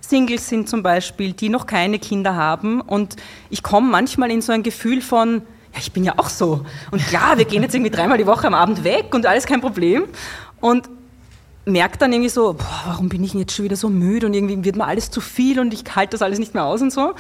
Singles 0.09 0.49
sind 0.49 0.69
zum 0.69 0.83
Beispiel, 0.83 1.33
die 1.33 1.49
noch 1.49 1.67
keine 1.67 1.99
Kinder 1.99 2.35
haben. 2.35 2.81
Und 2.81 3.17
ich 3.51 3.63
komme 3.63 3.89
manchmal 3.89 4.31
in 4.31 4.41
so 4.41 4.53
ein 4.53 4.63
Gefühl 4.63 5.01
von, 5.01 5.43
ja, 5.73 5.79
ich 5.79 5.93
bin 5.93 6.05
ja 6.05 6.15
auch 6.17 6.29
so. 6.29 6.65
Und 6.91 7.07
klar, 7.07 7.39
wir 7.39 7.45
gehen 7.45 7.63
jetzt 7.63 7.75
irgendwie 7.75 7.91
dreimal 7.91 8.19
die 8.19 8.27
Woche 8.27 8.47
am 8.47 8.55
Abend 8.55 8.85
weg 8.85 9.15
und 9.15 9.27
alles 9.27 9.47
kein 9.47 9.61
Problem. 9.61 10.05
Und 10.61 10.89
merke 11.65 11.99
dann 11.99 12.13
irgendwie 12.13 12.31
so, 12.31 12.55
boah, 12.55 12.83
warum 12.87 13.09
bin 13.09 13.25
ich 13.25 13.35
jetzt 13.35 13.55
schon 13.55 13.65
wieder 13.65 13.77
so 13.77 13.89
müde 13.89 14.27
und 14.27 14.35
irgendwie 14.35 14.65
wird 14.65 14.77
mir 14.77 14.87
alles 14.87 15.11
zu 15.11 15.21
viel 15.21 15.59
und 15.59 15.75
ich 15.75 15.83
halte 15.97 16.13
das 16.13 16.23
alles 16.23 16.39
nicht 16.39 16.55
mehr 16.55 16.65
aus 16.65 16.81
und 16.81 16.93
so 16.93 17.15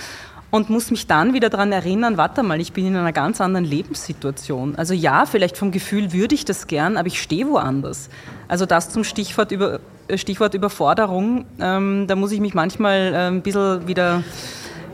und 0.51 0.71
muss 0.71 0.91
mich 0.91 1.07
dann 1.07 1.35
wieder 1.35 1.51
daran 1.51 1.73
erinnern, 1.73 2.17
warte 2.17 2.43
mal, 2.43 2.61
ich 2.61 2.73
bin 2.73 2.87
in 2.87 2.97
einer 2.97 3.13
ganz 3.13 3.41
anderen 3.41 3.65
Lebenssituation. 3.65 4.77
Also 4.77 4.95
ja, 4.95 5.27
vielleicht 5.27 5.57
vom 5.57 5.71
Gefühl 5.71 6.13
würde 6.13 6.35
ich 6.35 6.45
das 6.45 6.67
gern, 6.67 6.97
aber 6.97 7.09
ich 7.09 7.21
stehe 7.21 7.49
woanders. 7.49 8.09
Also 8.49 8.67
das 8.67 8.91
zum 8.91 9.05
Stichwort, 9.05 9.51
über, 9.53 9.81
Stichwort 10.15 10.55
Überforderung, 10.55 11.45
ähm, 11.61 12.07
da 12.07 12.17
muss 12.17 12.33
ich 12.33 12.41
mich 12.41 12.55
manchmal 12.55 13.13
äh, 13.13 13.17
ein 13.29 13.43
bisschen 13.43 13.89
wieder 13.89 14.23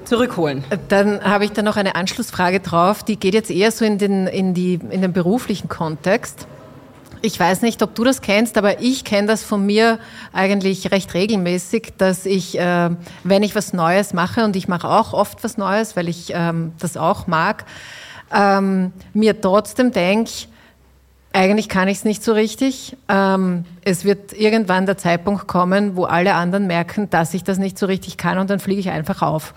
zurückholen. 0.04 0.64
Dann 0.88 1.22
habe 1.22 1.44
ich 1.44 1.52
da 1.52 1.62
noch 1.62 1.76
eine 1.76 1.94
Anschlussfrage 1.94 2.60
drauf, 2.60 3.02
die 3.02 3.16
geht 3.16 3.34
jetzt 3.34 3.50
eher 3.50 3.70
so 3.70 3.84
in 3.84 3.98
den, 3.98 4.26
in 4.26 4.54
die, 4.54 4.74
in 4.74 5.02
den 5.02 5.12
beruflichen 5.12 5.68
Kontext. 5.68 6.46
Ich 7.24 7.38
weiß 7.38 7.62
nicht, 7.62 7.80
ob 7.84 7.94
du 7.94 8.02
das 8.02 8.20
kennst, 8.20 8.58
aber 8.58 8.80
ich 8.80 9.04
kenne 9.04 9.28
das 9.28 9.44
von 9.44 9.64
mir 9.64 10.00
eigentlich 10.32 10.90
recht 10.90 11.14
regelmäßig, 11.14 11.92
dass 11.96 12.26
ich, 12.26 12.58
äh, 12.58 12.90
wenn 13.22 13.44
ich 13.44 13.54
was 13.54 13.72
Neues 13.72 14.12
mache, 14.12 14.44
und 14.44 14.56
ich 14.56 14.66
mache 14.66 14.88
auch 14.88 15.12
oft 15.12 15.44
was 15.44 15.56
Neues, 15.56 15.94
weil 15.94 16.08
ich 16.08 16.32
ähm, 16.34 16.72
das 16.80 16.96
auch 16.96 17.28
mag, 17.28 17.64
ähm, 18.34 18.92
mir 19.14 19.40
trotzdem 19.40 19.92
denke, 19.92 20.32
eigentlich 21.32 21.68
kann 21.68 21.88
ich 21.88 21.98
es 21.98 22.04
nicht 22.04 22.22
so 22.22 22.32
richtig. 22.32 22.96
Ähm, 23.08 23.64
es 23.84 24.04
wird 24.04 24.32
irgendwann 24.32 24.86
der 24.86 24.98
Zeitpunkt 24.98 25.48
kommen, 25.48 25.96
wo 25.96 26.04
alle 26.04 26.34
anderen 26.34 26.66
merken, 26.66 27.08
dass 27.10 27.32
ich 27.34 27.42
das 27.42 27.58
nicht 27.58 27.78
so 27.78 27.86
richtig 27.86 28.18
kann 28.18 28.38
und 28.38 28.50
dann 28.50 28.58
fliege 28.58 28.80
ich 28.80 28.90
einfach 28.90 29.22
auf. 29.22 29.54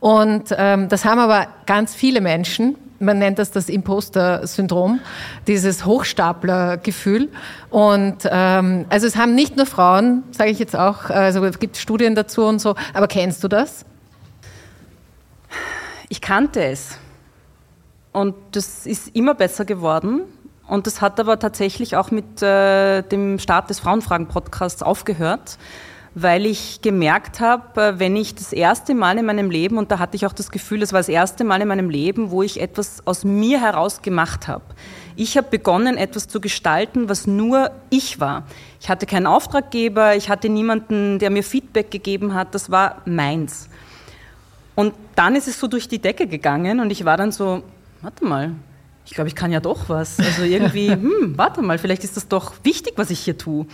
Und 0.00 0.54
ähm, 0.56 0.88
das 0.88 1.04
haben 1.04 1.18
aber 1.18 1.48
ganz 1.66 1.94
viele 1.94 2.20
Menschen. 2.20 2.76
Man 2.98 3.18
nennt 3.18 3.38
das 3.38 3.50
das 3.50 3.68
Imposter-Syndrom, 3.68 5.00
dieses 5.46 5.86
Hochstapler-Gefühl. 5.86 7.28
Und 7.70 8.28
ähm, 8.30 8.84
also 8.88 9.06
es 9.06 9.16
haben 9.16 9.34
nicht 9.34 9.56
nur 9.56 9.66
Frauen, 9.66 10.22
sage 10.32 10.50
ich 10.50 10.58
jetzt 10.58 10.76
auch, 10.76 11.08
also 11.08 11.44
es 11.44 11.58
gibt 11.58 11.76
Studien 11.76 12.14
dazu 12.14 12.44
und 12.44 12.60
so. 12.60 12.74
Aber 12.92 13.08
kennst 13.08 13.42
du 13.44 13.48
das? 13.48 13.84
Ich 16.08 16.20
kannte 16.20 16.62
es. 16.62 16.98
Und 18.12 18.34
das 18.52 18.86
ist 18.86 19.14
immer 19.14 19.34
besser 19.34 19.64
geworden. 19.64 20.22
Und 20.70 20.86
das 20.86 21.00
hat 21.00 21.18
aber 21.18 21.40
tatsächlich 21.40 21.96
auch 21.96 22.12
mit 22.12 22.42
äh, 22.42 23.02
dem 23.02 23.40
Start 23.40 23.68
des 23.70 23.80
Frauenfragen-Podcasts 23.80 24.84
aufgehört, 24.84 25.58
weil 26.14 26.46
ich 26.46 26.80
gemerkt 26.80 27.40
habe, 27.40 27.82
äh, 27.82 27.98
wenn 27.98 28.14
ich 28.14 28.36
das 28.36 28.52
erste 28.52 28.94
Mal 28.94 29.18
in 29.18 29.26
meinem 29.26 29.50
Leben, 29.50 29.78
und 29.78 29.90
da 29.90 29.98
hatte 29.98 30.14
ich 30.14 30.26
auch 30.26 30.32
das 30.32 30.52
Gefühl, 30.52 30.82
es 30.82 30.92
war 30.92 31.00
das 31.00 31.08
erste 31.08 31.42
Mal 31.42 31.60
in 31.60 31.66
meinem 31.66 31.90
Leben, 31.90 32.30
wo 32.30 32.44
ich 32.44 32.60
etwas 32.60 33.04
aus 33.04 33.24
mir 33.24 33.60
heraus 33.60 34.00
gemacht 34.00 34.46
habe. 34.46 34.62
Ich 35.16 35.36
habe 35.36 35.48
begonnen, 35.50 35.96
etwas 35.96 36.28
zu 36.28 36.40
gestalten, 36.40 37.08
was 37.08 37.26
nur 37.26 37.72
ich 37.90 38.20
war. 38.20 38.44
Ich 38.80 38.88
hatte 38.88 39.06
keinen 39.06 39.26
Auftraggeber, 39.26 40.14
ich 40.14 40.30
hatte 40.30 40.48
niemanden, 40.48 41.18
der 41.18 41.30
mir 41.30 41.42
Feedback 41.42 41.90
gegeben 41.90 42.32
hat, 42.34 42.54
das 42.54 42.70
war 42.70 43.02
meins. 43.06 43.68
Und 44.76 44.94
dann 45.16 45.34
ist 45.34 45.48
es 45.48 45.58
so 45.58 45.66
durch 45.66 45.88
die 45.88 45.98
Decke 45.98 46.28
gegangen 46.28 46.78
und 46.78 46.92
ich 46.92 47.04
war 47.04 47.16
dann 47.16 47.32
so, 47.32 47.64
warte 48.02 48.24
mal, 48.24 48.54
ich 49.10 49.16
glaube, 49.16 49.26
ich 49.26 49.34
kann 49.34 49.50
ja 49.50 49.58
doch 49.58 49.88
was. 49.88 50.20
Also 50.20 50.42
irgendwie, 50.42 50.90
hm, 50.92 51.36
warte 51.36 51.62
mal, 51.62 51.78
vielleicht 51.78 52.04
ist 52.04 52.16
das 52.16 52.28
doch 52.28 52.52
wichtig, 52.62 52.92
was 52.94 53.10
ich 53.10 53.18
hier 53.18 53.36
tue. 53.36 53.66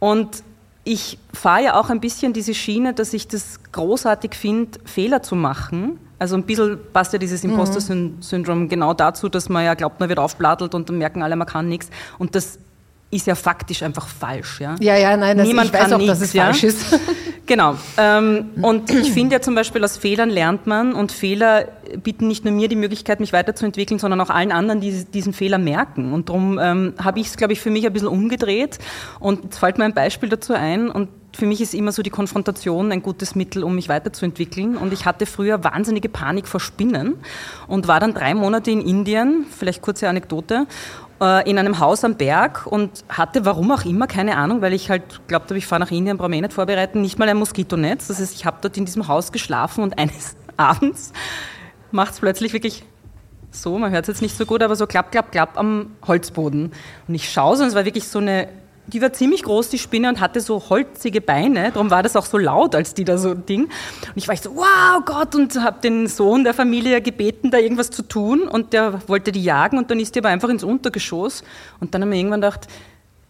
Und 0.00 0.42
ich 0.82 1.16
fahre 1.32 1.62
ja 1.62 1.80
auch 1.80 1.90
ein 1.90 2.00
bisschen 2.00 2.32
diese 2.32 2.54
Schiene, 2.54 2.92
dass 2.92 3.12
ich 3.12 3.28
das 3.28 3.60
großartig 3.70 4.34
finde, 4.34 4.80
Fehler 4.84 5.22
zu 5.22 5.36
machen. 5.36 6.00
Also 6.18 6.34
ein 6.34 6.42
bisschen 6.42 6.80
passt 6.92 7.12
ja 7.12 7.20
dieses 7.20 7.44
mhm. 7.44 7.50
Imposter-Syndrom 7.50 8.68
genau 8.68 8.94
dazu, 8.94 9.28
dass 9.28 9.48
man 9.48 9.64
ja 9.64 9.74
glaubt, 9.74 10.00
man 10.00 10.08
wird 10.08 10.18
aufblattelt 10.18 10.74
und 10.74 10.88
dann 10.88 10.98
merken 10.98 11.22
alle, 11.22 11.36
man 11.36 11.46
kann 11.46 11.68
nichts. 11.68 11.88
Und 12.18 12.34
das 12.34 12.58
ist 13.14 13.26
ja 13.26 13.34
faktisch 13.34 13.82
einfach 13.82 14.08
falsch. 14.08 14.60
Ja, 14.60 14.74
ja, 14.80 14.96
ja 14.96 15.16
nein, 15.16 15.38
das, 15.38 15.46
Niemand 15.46 15.68
ich 15.68 15.80
weiß 15.80 15.92
auch, 15.92 16.06
dass 16.06 16.20
es 16.20 16.32
ja? 16.32 16.44
falsch 16.44 16.64
ist. 16.64 16.98
genau. 17.46 17.76
Ähm, 17.96 18.50
und 18.60 18.90
ich 18.90 19.12
finde 19.12 19.36
ja 19.36 19.40
zum 19.40 19.54
Beispiel, 19.54 19.84
aus 19.84 19.96
Fehlern 19.96 20.30
lernt 20.30 20.66
man 20.66 20.94
und 20.94 21.12
Fehler 21.12 21.68
bieten 22.02 22.28
nicht 22.28 22.44
nur 22.44 22.52
mir 22.52 22.68
die 22.68 22.76
Möglichkeit, 22.76 23.20
mich 23.20 23.32
weiterzuentwickeln, 23.32 24.00
sondern 24.00 24.20
auch 24.20 24.30
allen 24.30 24.52
anderen, 24.52 24.80
die 24.80 25.04
diesen 25.04 25.32
Fehler 25.32 25.58
merken. 25.58 26.12
Und 26.12 26.28
darum 26.28 26.58
ähm, 26.60 26.94
habe 27.02 27.20
ich 27.20 27.28
es, 27.28 27.36
glaube 27.36 27.52
ich, 27.52 27.60
für 27.60 27.70
mich 27.70 27.86
ein 27.86 27.92
bisschen 27.92 28.08
umgedreht. 28.08 28.78
Und 29.20 29.44
jetzt 29.44 29.58
fällt 29.58 29.78
mir 29.78 29.84
ein 29.84 29.94
Beispiel 29.94 30.28
dazu 30.28 30.52
ein 30.54 30.90
und 30.90 31.08
für 31.36 31.46
mich 31.46 31.60
ist 31.60 31.74
immer 31.74 31.92
so 31.92 32.02
die 32.02 32.10
Konfrontation 32.10 32.92
ein 32.92 33.02
gutes 33.02 33.34
Mittel, 33.34 33.64
um 33.64 33.74
mich 33.74 33.88
weiterzuentwickeln. 33.88 34.76
Und 34.76 34.92
ich 34.92 35.04
hatte 35.04 35.26
früher 35.26 35.64
wahnsinnige 35.64 36.08
Panik 36.08 36.46
vor 36.46 36.60
Spinnen 36.60 37.16
und 37.66 37.88
war 37.88 38.00
dann 38.00 38.14
drei 38.14 38.34
Monate 38.34 38.70
in 38.70 38.80
Indien, 38.80 39.46
vielleicht 39.50 39.82
kurze 39.82 40.08
Anekdote, 40.08 40.66
äh, 41.24 41.48
in 41.48 41.58
einem 41.58 41.78
Haus 41.78 42.04
am 42.04 42.16
Berg 42.16 42.66
und 42.66 43.04
hatte, 43.08 43.44
warum 43.44 43.70
auch 43.72 43.84
immer, 43.84 44.06
keine 44.06 44.36
Ahnung, 44.36 44.60
weil 44.60 44.72
ich 44.72 44.90
halt 44.90 45.26
glaubt 45.26 45.46
habe, 45.46 45.58
ich 45.58 45.66
fahre 45.66 45.80
nach 45.80 45.90
Indien, 45.90 46.18
brauche 46.18 46.28
mich 46.28 46.40
nicht 46.40 46.52
vorbereiten, 46.52 47.00
nicht 47.00 47.18
mal 47.18 47.28
ein 47.28 47.36
Moskitonetz. 47.36 48.08
Das 48.08 48.20
heißt, 48.20 48.34
ich 48.34 48.44
habe 48.44 48.58
dort 48.60 48.76
in 48.76 48.84
diesem 48.84 49.08
Haus 49.08 49.32
geschlafen 49.32 49.82
und 49.82 49.98
eines 49.98 50.36
Abends 50.56 51.12
macht 51.90 52.12
es 52.12 52.20
plötzlich 52.20 52.52
wirklich 52.52 52.84
so, 53.50 53.78
man 53.78 53.92
hört 53.92 54.04
es 54.04 54.08
jetzt 54.08 54.22
nicht 54.22 54.36
so 54.36 54.46
gut, 54.46 54.62
aber 54.62 54.76
so 54.76 54.86
klapp, 54.86 55.12
klapp, 55.12 55.30
klapp 55.30 55.56
am 55.56 55.92
Holzboden. 56.06 56.72
Und 57.06 57.14
ich 57.14 57.30
schaue 57.30 57.56
so, 57.56 57.62
und 57.62 57.68
es 57.68 57.74
war 57.74 57.84
wirklich 57.84 58.08
so 58.08 58.18
eine 58.18 58.48
die 58.86 59.00
war 59.00 59.12
ziemlich 59.12 59.42
groß, 59.42 59.70
die 59.70 59.78
Spinne, 59.78 60.08
und 60.08 60.20
hatte 60.20 60.40
so 60.40 60.62
holzige 60.68 61.20
Beine. 61.20 61.72
Darum 61.72 61.90
war 61.90 62.02
das 62.02 62.16
auch 62.16 62.26
so 62.26 62.38
laut, 62.38 62.74
als 62.74 62.94
die 62.94 63.04
da 63.04 63.16
so 63.16 63.34
Ding. 63.34 63.64
Und 63.64 64.16
ich 64.16 64.28
war 64.28 64.36
so, 64.36 64.54
wow, 64.54 65.02
Gott, 65.04 65.34
und 65.34 65.54
habe 65.62 65.80
den 65.80 66.06
Sohn 66.06 66.44
der 66.44 66.54
Familie 66.54 67.00
gebeten, 67.00 67.50
da 67.50 67.58
irgendwas 67.58 67.90
zu 67.90 68.02
tun. 68.02 68.42
Und 68.42 68.72
der 68.72 69.08
wollte 69.08 69.32
die 69.32 69.42
jagen, 69.42 69.78
und 69.78 69.90
dann 69.90 70.00
ist 70.00 70.14
die 70.14 70.20
aber 70.20 70.28
einfach 70.28 70.48
ins 70.48 70.64
Untergeschoss. 70.64 71.44
Und 71.80 71.94
dann 71.94 72.02
haben 72.02 72.10
wir 72.10 72.18
irgendwann 72.18 72.42
gedacht, 72.42 72.68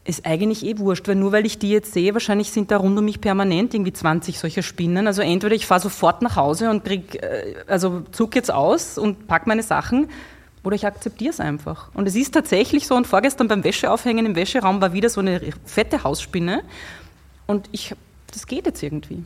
ist 0.05 0.27
eigentlich 0.27 0.65
eh 0.67 0.79
wurscht, 0.79 1.09
weil 1.09 1.15
nur 1.15 1.33
weil 1.33 1.47
ich 1.47 1.59
die 1.59 1.71
jetzt 1.71 1.95
sehe, 1.95 2.13
wahrscheinlich 2.13 2.51
sind 2.51 2.71
da 2.71 2.77
rund 2.77 2.99
um 2.99 3.05
mich 3.05 3.21
permanent 3.21 3.73
irgendwie 3.73 3.93
20 3.93 4.39
solcher 4.39 4.63
Spinnen. 4.63 5.07
Also 5.07 5.23
entweder 5.23 5.55
ich 5.55 5.67
fahre 5.67 5.81
sofort 5.81 6.21
nach 6.21 6.37
Hause 6.37 6.69
und 6.69 6.85
krieg, 6.85 7.23
äh, 7.23 7.55
also 7.67 8.03
zuck 8.13 8.37
jetzt 8.37 8.53
aus 8.53 8.99
und 8.99 9.27
pack 9.27 9.47
meine 9.47 9.63
Sachen, 9.63 10.09
oder 10.65 10.75
ich 10.75 10.87
akzeptiere 10.87 11.31
es 11.31 11.41
einfach. 11.41 11.91
Und 11.95 12.09
es 12.09 12.17
ist 12.17 12.33
tatsächlich 12.33 12.87
so, 12.87 12.95
und 12.95 13.07
vorgestern 13.07 13.49
beim 13.49 13.63
Wäscheaufhängen 13.63 14.27
im 14.27 14.35
Wäscheraum 14.35 14.81
war 14.81 14.93
wieder 14.93 15.11
so 15.11 15.21
eine 15.21 15.41
fette 15.65 16.03
Hausspinne. 16.03 16.63
Und 17.47 17.69
ich, 17.71 17.95
das 18.33 18.47
geht 18.47 18.67
jetzt 18.67 18.83
irgendwie. 18.83 19.23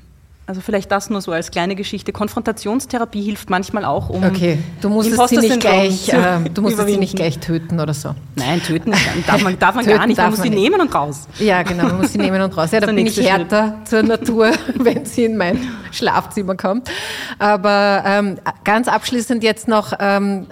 Also 0.49 0.63
vielleicht 0.63 0.91
das 0.91 1.11
nur 1.11 1.21
so 1.21 1.31
als 1.31 1.51
kleine 1.51 1.77
Geschichte. 1.77 2.11
Konfrontationstherapie 2.11 3.21
hilft 3.21 3.51
manchmal 3.51 3.85
auch, 3.85 4.09
um 4.09 4.25
Okay, 4.25 4.59
du 4.81 4.89
musst 4.89 5.11
sie 5.29 5.37
nicht 5.37 5.61
gleich, 5.61 6.09
äh, 6.09 6.41
du 6.55 6.63
musst 6.63 6.79
sie 6.79 6.97
nicht 6.97 7.15
gleich 7.15 7.39
töten 7.39 7.79
oder 7.79 7.93
so. 7.93 8.15
Nein, 8.35 8.63
töten 8.63 8.95
darf 9.27 9.43
man, 9.43 9.59
darf 9.59 9.75
man 9.75 9.85
gar 9.87 10.07
nicht. 10.07 10.17
Man 10.17 10.31
muss 10.31 10.41
sie 10.41 10.49
nehmen 10.49 10.81
und 10.81 10.95
raus. 10.95 11.29
Ja, 11.39 11.63
genau, 11.65 11.85
man 11.85 11.99
muss 11.99 12.15
sie 12.15 12.19
nehmen 12.19 12.41
und 12.41 12.57
raus. 12.57 12.71
Ja, 12.71 12.81
da 12.81 12.87
bin 12.87 13.07
ich 13.07 13.21
härter 13.21 13.77
Schritt. 13.77 13.89
zur 13.89 14.03
Natur, 14.05 14.53
wenn 14.77 15.05
sie 15.05 15.25
in 15.25 15.37
mein 15.37 15.61
Schlafzimmer 15.93 16.57
kommt. 16.57 16.91
Aber 17.39 18.03
ähm, 18.07 18.39
ganz 18.65 18.89
abschließend 18.89 19.43
jetzt 19.43 19.69
noch 19.69 19.93
ähm, 20.01 20.47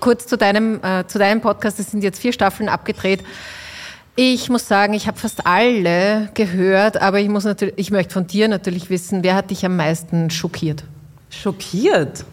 kurz 0.00 0.26
zu 0.26 0.36
deinem, 0.36 0.80
äh, 0.82 1.06
zu 1.06 1.18
deinem 1.18 1.40
Podcast. 1.40 1.78
Es 1.80 1.90
sind 1.90 2.02
jetzt 2.02 2.20
vier 2.20 2.32
Staffeln 2.32 2.68
abgedreht. 2.68 3.22
Ich 4.16 4.48
muss 4.48 4.68
sagen, 4.68 4.94
ich 4.94 5.08
habe 5.08 5.18
fast 5.18 5.46
alle 5.46 6.28
gehört, 6.34 7.02
aber 7.02 7.18
ich 7.18 7.28
muss 7.28 7.44
natürlich, 7.44 7.74
ich 7.76 7.90
möchte 7.90 8.12
von 8.12 8.26
dir 8.26 8.46
natürlich 8.46 8.88
wissen, 8.88 9.24
wer 9.24 9.34
hat 9.34 9.50
dich 9.50 9.66
am 9.66 9.76
meisten 9.76 10.30
schockiert? 10.30 10.84
Schockiert? 11.30 12.24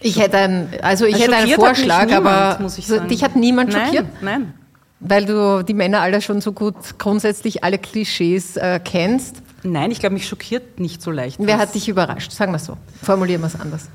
Ich 0.00 0.18
hätte 0.18 0.38
einen, 0.38 0.68
also 0.82 1.06
ich 1.06 1.18
hätte 1.18 1.36
einen 1.36 1.52
Vorschlag, 1.52 2.06
niemand, 2.06 2.26
aber 2.26 3.06
dich 3.08 3.22
hat 3.22 3.36
niemand 3.36 3.72
nein, 3.72 3.84
schockiert? 3.84 4.06
Nein. 4.22 4.54
Weil 4.98 5.24
du 5.24 5.62
die 5.62 5.74
Männer 5.74 6.00
alle 6.00 6.20
schon 6.20 6.40
so 6.40 6.52
gut 6.52 6.98
grundsätzlich 6.98 7.62
alle 7.62 7.78
Klischees 7.78 8.56
äh, 8.56 8.80
kennst. 8.82 9.42
Nein, 9.62 9.90
ich 9.92 10.00
glaube, 10.00 10.14
mich 10.14 10.26
schockiert 10.28 10.80
nicht 10.80 11.00
so 11.00 11.10
leicht. 11.10 11.36
Wer 11.38 11.58
hat 11.58 11.74
dich 11.74 11.88
überrascht? 11.88 12.32
Sagen 12.32 12.52
wir 12.52 12.58
so. 12.58 12.76
Formulieren 13.02 13.40
wir 13.40 13.46
es 13.46 13.58
anders. 13.58 13.88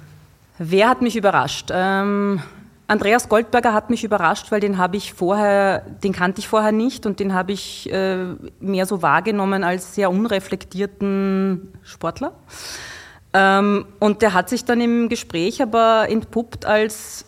Wer 0.57 0.89
hat 0.89 1.01
mich 1.01 1.15
überrascht? 1.15 1.69
Ähm, 1.71 2.41
Andreas 2.89 3.29
Goldberger 3.29 3.71
hat 3.71 3.91
mich 3.91 4.03
überrascht, 4.03 4.51
weil 4.51 4.61
den 4.61 4.79
habe 4.79 4.97
ich 4.97 5.13
vorher, 5.13 5.81
den 6.03 6.11
kannte 6.11 6.39
ich 6.39 6.47
vorher 6.47 6.71
nicht 6.71 7.05
und 7.05 7.19
den 7.19 7.35
habe 7.35 7.51
ich 7.51 7.87
äh, 7.93 8.33
mehr 8.59 8.87
so 8.87 9.03
wahrgenommen 9.03 9.63
als 9.63 9.93
sehr 9.93 10.09
unreflektierten 10.09 11.71
Sportler. 11.83 12.33
Ähm, 13.31 13.85
und 13.99 14.23
der 14.23 14.33
hat 14.33 14.49
sich 14.49 14.65
dann 14.65 14.81
im 14.81 15.07
Gespräch 15.07 15.61
aber 15.61 16.07
entpuppt 16.09 16.65
als, 16.65 17.25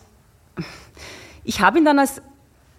ich 1.44 1.60
habe 1.60 1.78
ihn 1.78 1.84
dann 1.84 2.00
als 2.00 2.20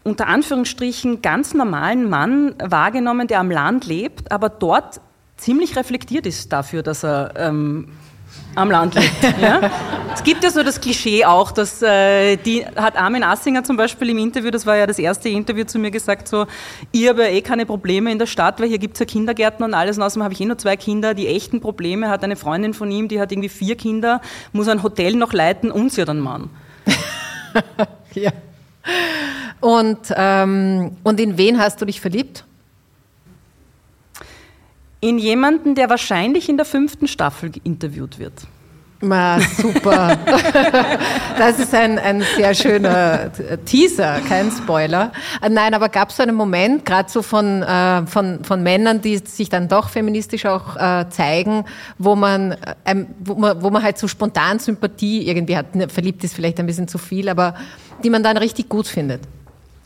unter 0.03 0.27
Anführungsstrichen 0.27 1.21
ganz 1.21 1.53
normalen 1.53 2.09
Mann 2.09 2.53
wahrgenommen, 2.61 3.29
der 3.29 3.39
am 3.39 3.49
Land 3.49 3.85
lebt, 3.85 4.29
aber 4.29 4.49
dort 4.49 4.99
ziemlich 5.37 5.77
reflektiert 5.77 6.25
ist 6.25 6.51
dafür, 6.51 6.83
dass 6.83 7.05
er 7.05 7.31
ähm, 7.37 7.93
am 8.55 8.69
Land 8.71 8.95
lebt. 8.95 9.41
Ja? 9.41 9.71
es 10.13 10.23
gibt 10.23 10.43
ja 10.43 10.51
so 10.51 10.63
das 10.63 10.79
Klischee 10.79 11.25
auch, 11.25 11.51
dass 11.51 11.81
äh, 11.81 12.37
die 12.37 12.65
hat 12.65 12.97
Armin 12.97 13.23
Assinger 13.23 13.63
zum 13.63 13.77
Beispiel 13.77 14.09
im 14.09 14.17
Interview, 14.17 14.51
das 14.51 14.65
war 14.65 14.77
ja 14.77 14.85
das 14.85 14.99
erste 14.99 15.29
Interview 15.29 15.63
zu 15.65 15.79
mir 15.79 15.91
gesagt, 15.91 16.27
so, 16.27 16.45
ich 16.91 17.07
habe 17.07 17.23
ja 17.23 17.29
eh 17.29 17.41
keine 17.41 17.65
Probleme 17.65 18.11
in 18.11 18.19
der 18.19 18.27
Stadt, 18.27 18.59
weil 18.59 18.67
hier 18.67 18.77
gibt 18.77 18.95
es 18.95 18.99
ja 18.99 19.05
Kindergärten 19.05 19.63
und 19.65 19.73
alles 19.73 19.97
und 19.97 20.03
außerdem 20.03 20.23
habe 20.23 20.33
ich 20.33 20.41
eh 20.41 20.45
nur 20.45 20.57
zwei 20.57 20.77
Kinder, 20.77 21.13
die 21.13 21.27
echten 21.27 21.61
Probleme 21.61 22.09
hat 22.09 22.23
eine 22.23 22.35
Freundin 22.35 22.73
von 22.73 22.89
ihm, 22.91 23.07
die 23.07 23.19
hat 23.19 23.31
irgendwie 23.31 23.49
vier 23.49 23.75
Kinder, 23.75 24.21
muss 24.51 24.67
ein 24.67 24.83
Hotel 24.83 25.15
noch 25.15 25.33
leiten 25.33 25.71
und 25.71 25.91
sie 25.91 26.01
hat 26.01 26.09
einen 26.09 26.19
Mann. 26.19 26.49
ja. 28.13 28.31
Und, 29.59 30.13
ähm, 30.15 30.97
und 31.03 31.19
in 31.19 31.37
wen 31.37 31.59
hast 31.59 31.81
du 31.81 31.85
dich 31.85 32.01
verliebt? 32.01 32.43
In 35.03 35.17
jemanden, 35.17 35.75
der 35.75 35.89
wahrscheinlich 35.89 36.47
in 36.47 36.55
der 36.55 36.65
fünften 36.65 37.09
Staffel 37.09 37.51
interviewt 37.65 38.19
wird. 38.19 38.47
Ma, 39.01 39.37
super. 39.41 40.17
Das 41.37 41.59
ist 41.59 41.73
ein, 41.73 41.99
ein 41.99 42.23
sehr 42.37 42.53
schöner 42.53 43.31
Teaser, 43.65 44.21
kein 44.29 44.49
Spoiler. 44.51 45.11
Äh, 45.41 45.49
nein, 45.49 45.73
aber 45.73 45.89
gab 45.89 46.09
es 46.09 46.17
so 46.17 46.23
einen 46.23 46.35
Moment, 46.35 46.85
gerade 46.85 47.09
so 47.09 47.21
von, 47.21 47.63
äh, 47.63 48.05
von, 48.05 48.45
von 48.45 48.63
Männern, 48.63 49.01
die 49.01 49.17
sich 49.17 49.49
dann 49.49 49.67
doch 49.67 49.89
feministisch 49.89 50.45
auch 50.45 50.77
äh, 50.77 51.09
zeigen, 51.09 51.65
wo 51.97 52.15
man, 52.15 52.55
ähm, 52.85 53.07
wo, 53.19 53.33
man, 53.33 53.61
wo 53.61 53.71
man 53.71 53.83
halt 53.83 53.97
so 53.97 54.07
spontan 54.07 54.59
Sympathie 54.59 55.27
irgendwie 55.27 55.57
hat, 55.57 55.75
ne, 55.75 55.89
verliebt 55.89 56.23
ist 56.23 56.35
vielleicht 56.35 56.59
ein 56.59 56.67
bisschen 56.67 56.87
zu 56.87 56.97
viel, 56.97 57.27
aber 57.27 57.55
die 58.03 58.09
man 58.09 58.23
dann 58.23 58.37
richtig 58.37 58.69
gut 58.69 58.87
findet? 58.87 59.21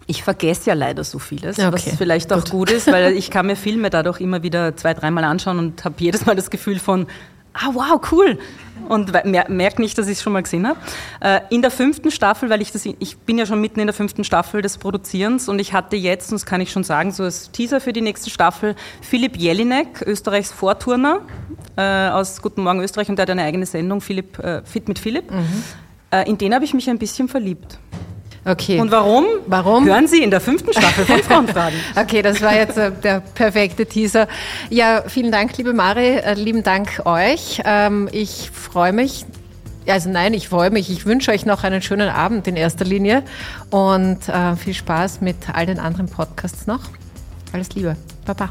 Ich 0.08 0.24
vergesse 0.24 0.70
ja 0.70 0.74
leider 0.74 1.04
so 1.04 1.20
vieles, 1.20 1.60
Okay, 1.60 1.72
was 1.72 1.84
vielleicht 1.98 2.32
auch 2.34 2.46
gut. 2.46 2.72
ist, 2.72 2.88
weil 2.88 3.14
ich 3.18 3.30
kann 3.30 3.46
mir 3.46 3.56
Filme 3.58 3.90
dadurch 3.90 4.22
immer 4.22 4.42
wieder 4.42 4.76
zwei, 4.76 4.94
dreimal 4.94 5.26
anschauen 5.26 5.60
und 5.60 5.84
habe 5.84 5.96
jedes 6.00 6.26
Mal 6.26 6.36
das 6.36 6.50
Gefühl 6.50 6.80
von, 6.80 7.08
ah 7.54 7.70
wow, 7.74 8.00
cool. 8.12 8.40
Und 8.88 9.12
merke 9.50 9.82
nicht, 9.82 9.98
dass 9.98 10.08
ich 10.08 10.14
es 10.14 10.22
schon 10.24 10.32
mal 10.32 10.44
gesehen 10.44 10.66
habe. 10.66 10.80
Äh, 11.20 11.42
in 11.50 11.62
der 11.62 11.72
fünften 11.72 12.10
Staffel, 12.10 12.50
weil 12.50 12.62
ich 12.62 12.72
das, 12.72 12.86
ich 12.86 13.18
bin 13.18 13.38
ja 13.38 13.46
schon 13.46 13.60
mitten 13.60 13.82
in 13.82 13.88
der 13.88 13.94
fünften 13.94 14.24
Staffel 14.24 14.62
des 14.62 14.78
Produzierens 14.78 15.50
und 15.50 15.60
ich 15.60 15.74
hatte 15.74 15.98
jetzt, 15.98 16.32
und 16.32 16.36
das 16.40 16.46
kann 16.46 16.62
ich 16.62 16.72
schon 16.72 16.86
sagen, 16.86 17.12
so 17.12 17.24
als 17.24 17.52
Teaser 17.52 17.82
für 17.82 17.92
die 17.92 18.00
nächste 18.02 18.30
Staffel, 18.30 18.76
Philipp 19.02 19.36
Jelinek, 19.36 20.04
Österreichs 20.06 20.52
Vorturner 20.54 21.20
äh, 21.76 21.82
aus 22.10 22.42
Guten 22.42 22.64
Morgen 22.64 22.80
Österreich 22.82 23.10
und 23.10 23.18
der 23.18 23.24
hat 23.24 23.30
eine 23.30 23.44
eigene 23.44 23.66
Sendung, 23.66 24.00
Philipp, 24.00 24.40
äh, 24.40 24.62
Fit 24.64 24.88
mit 24.88 25.00
Philipp. 25.00 25.26
Äh, 26.12 26.30
in 26.30 26.38
den 26.38 26.54
habe 26.56 26.64
ich 26.64 26.74
mich 26.74 26.90
ein 26.90 26.98
bisschen 27.00 27.28
verliebt. 27.28 27.80
Okay. 28.48 28.80
Und 28.80 28.92
warum? 28.92 29.26
Warum? 29.46 29.86
Hören 29.86 30.08
Sie 30.08 30.24
in 30.24 30.32
der 30.32 30.40
fünften 30.40 30.72
Staffel 30.72 31.06
von 31.06 31.22
Frauenfragen. 31.24 31.78
Okay, 31.98 32.22
das 32.22 32.42
war 32.42 32.56
jetzt 32.56 32.78
äh, 32.78 32.92
der 32.92 33.20
perfekte 33.20 33.86
Teaser. 33.86 34.28
Ja, 34.70 35.04
vielen 35.06 35.34
Dank, 35.34 35.58
liebe 35.58 35.74
Mari, 35.74 36.18
äh, 36.18 36.34
lieben 36.36 36.64
Dank 36.64 37.02
euch. 37.04 37.62
Ähm, 37.66 38.08
ich 38.14 38.50
freue 38.54 38.94
mich. 38.94 39.26
Also 39.86 40.10
nein, 40.10 40.34
ich 40.34 40.48
freue 40.48 40.70
mich. 40.70 40.90
Ich 40.90 41.06
wünsche 41.06 41.32
euch 41.32 41.46
noch 41.46 41.66
einen 41.66 41.82
schönen 41.82 42.10
Abend 42.10 42.48
in 42.48 42.56
erster 42.56 42.86
Linie 42.86 43.24
und 43.70 44.30
äh, 44.30 44.56
viel 44.56 44.74
Spaß 44.74 45.20
mit 45.20 45.36
all 45.54 45.66
den 45.66 45.80
anderen 45.80 46.08
Podcasts 46.08 46.68
noch. 46.68 46.82
Alles 47.52 47.76
Liebe. 47.76 47.98
Baba. 48.26 48.50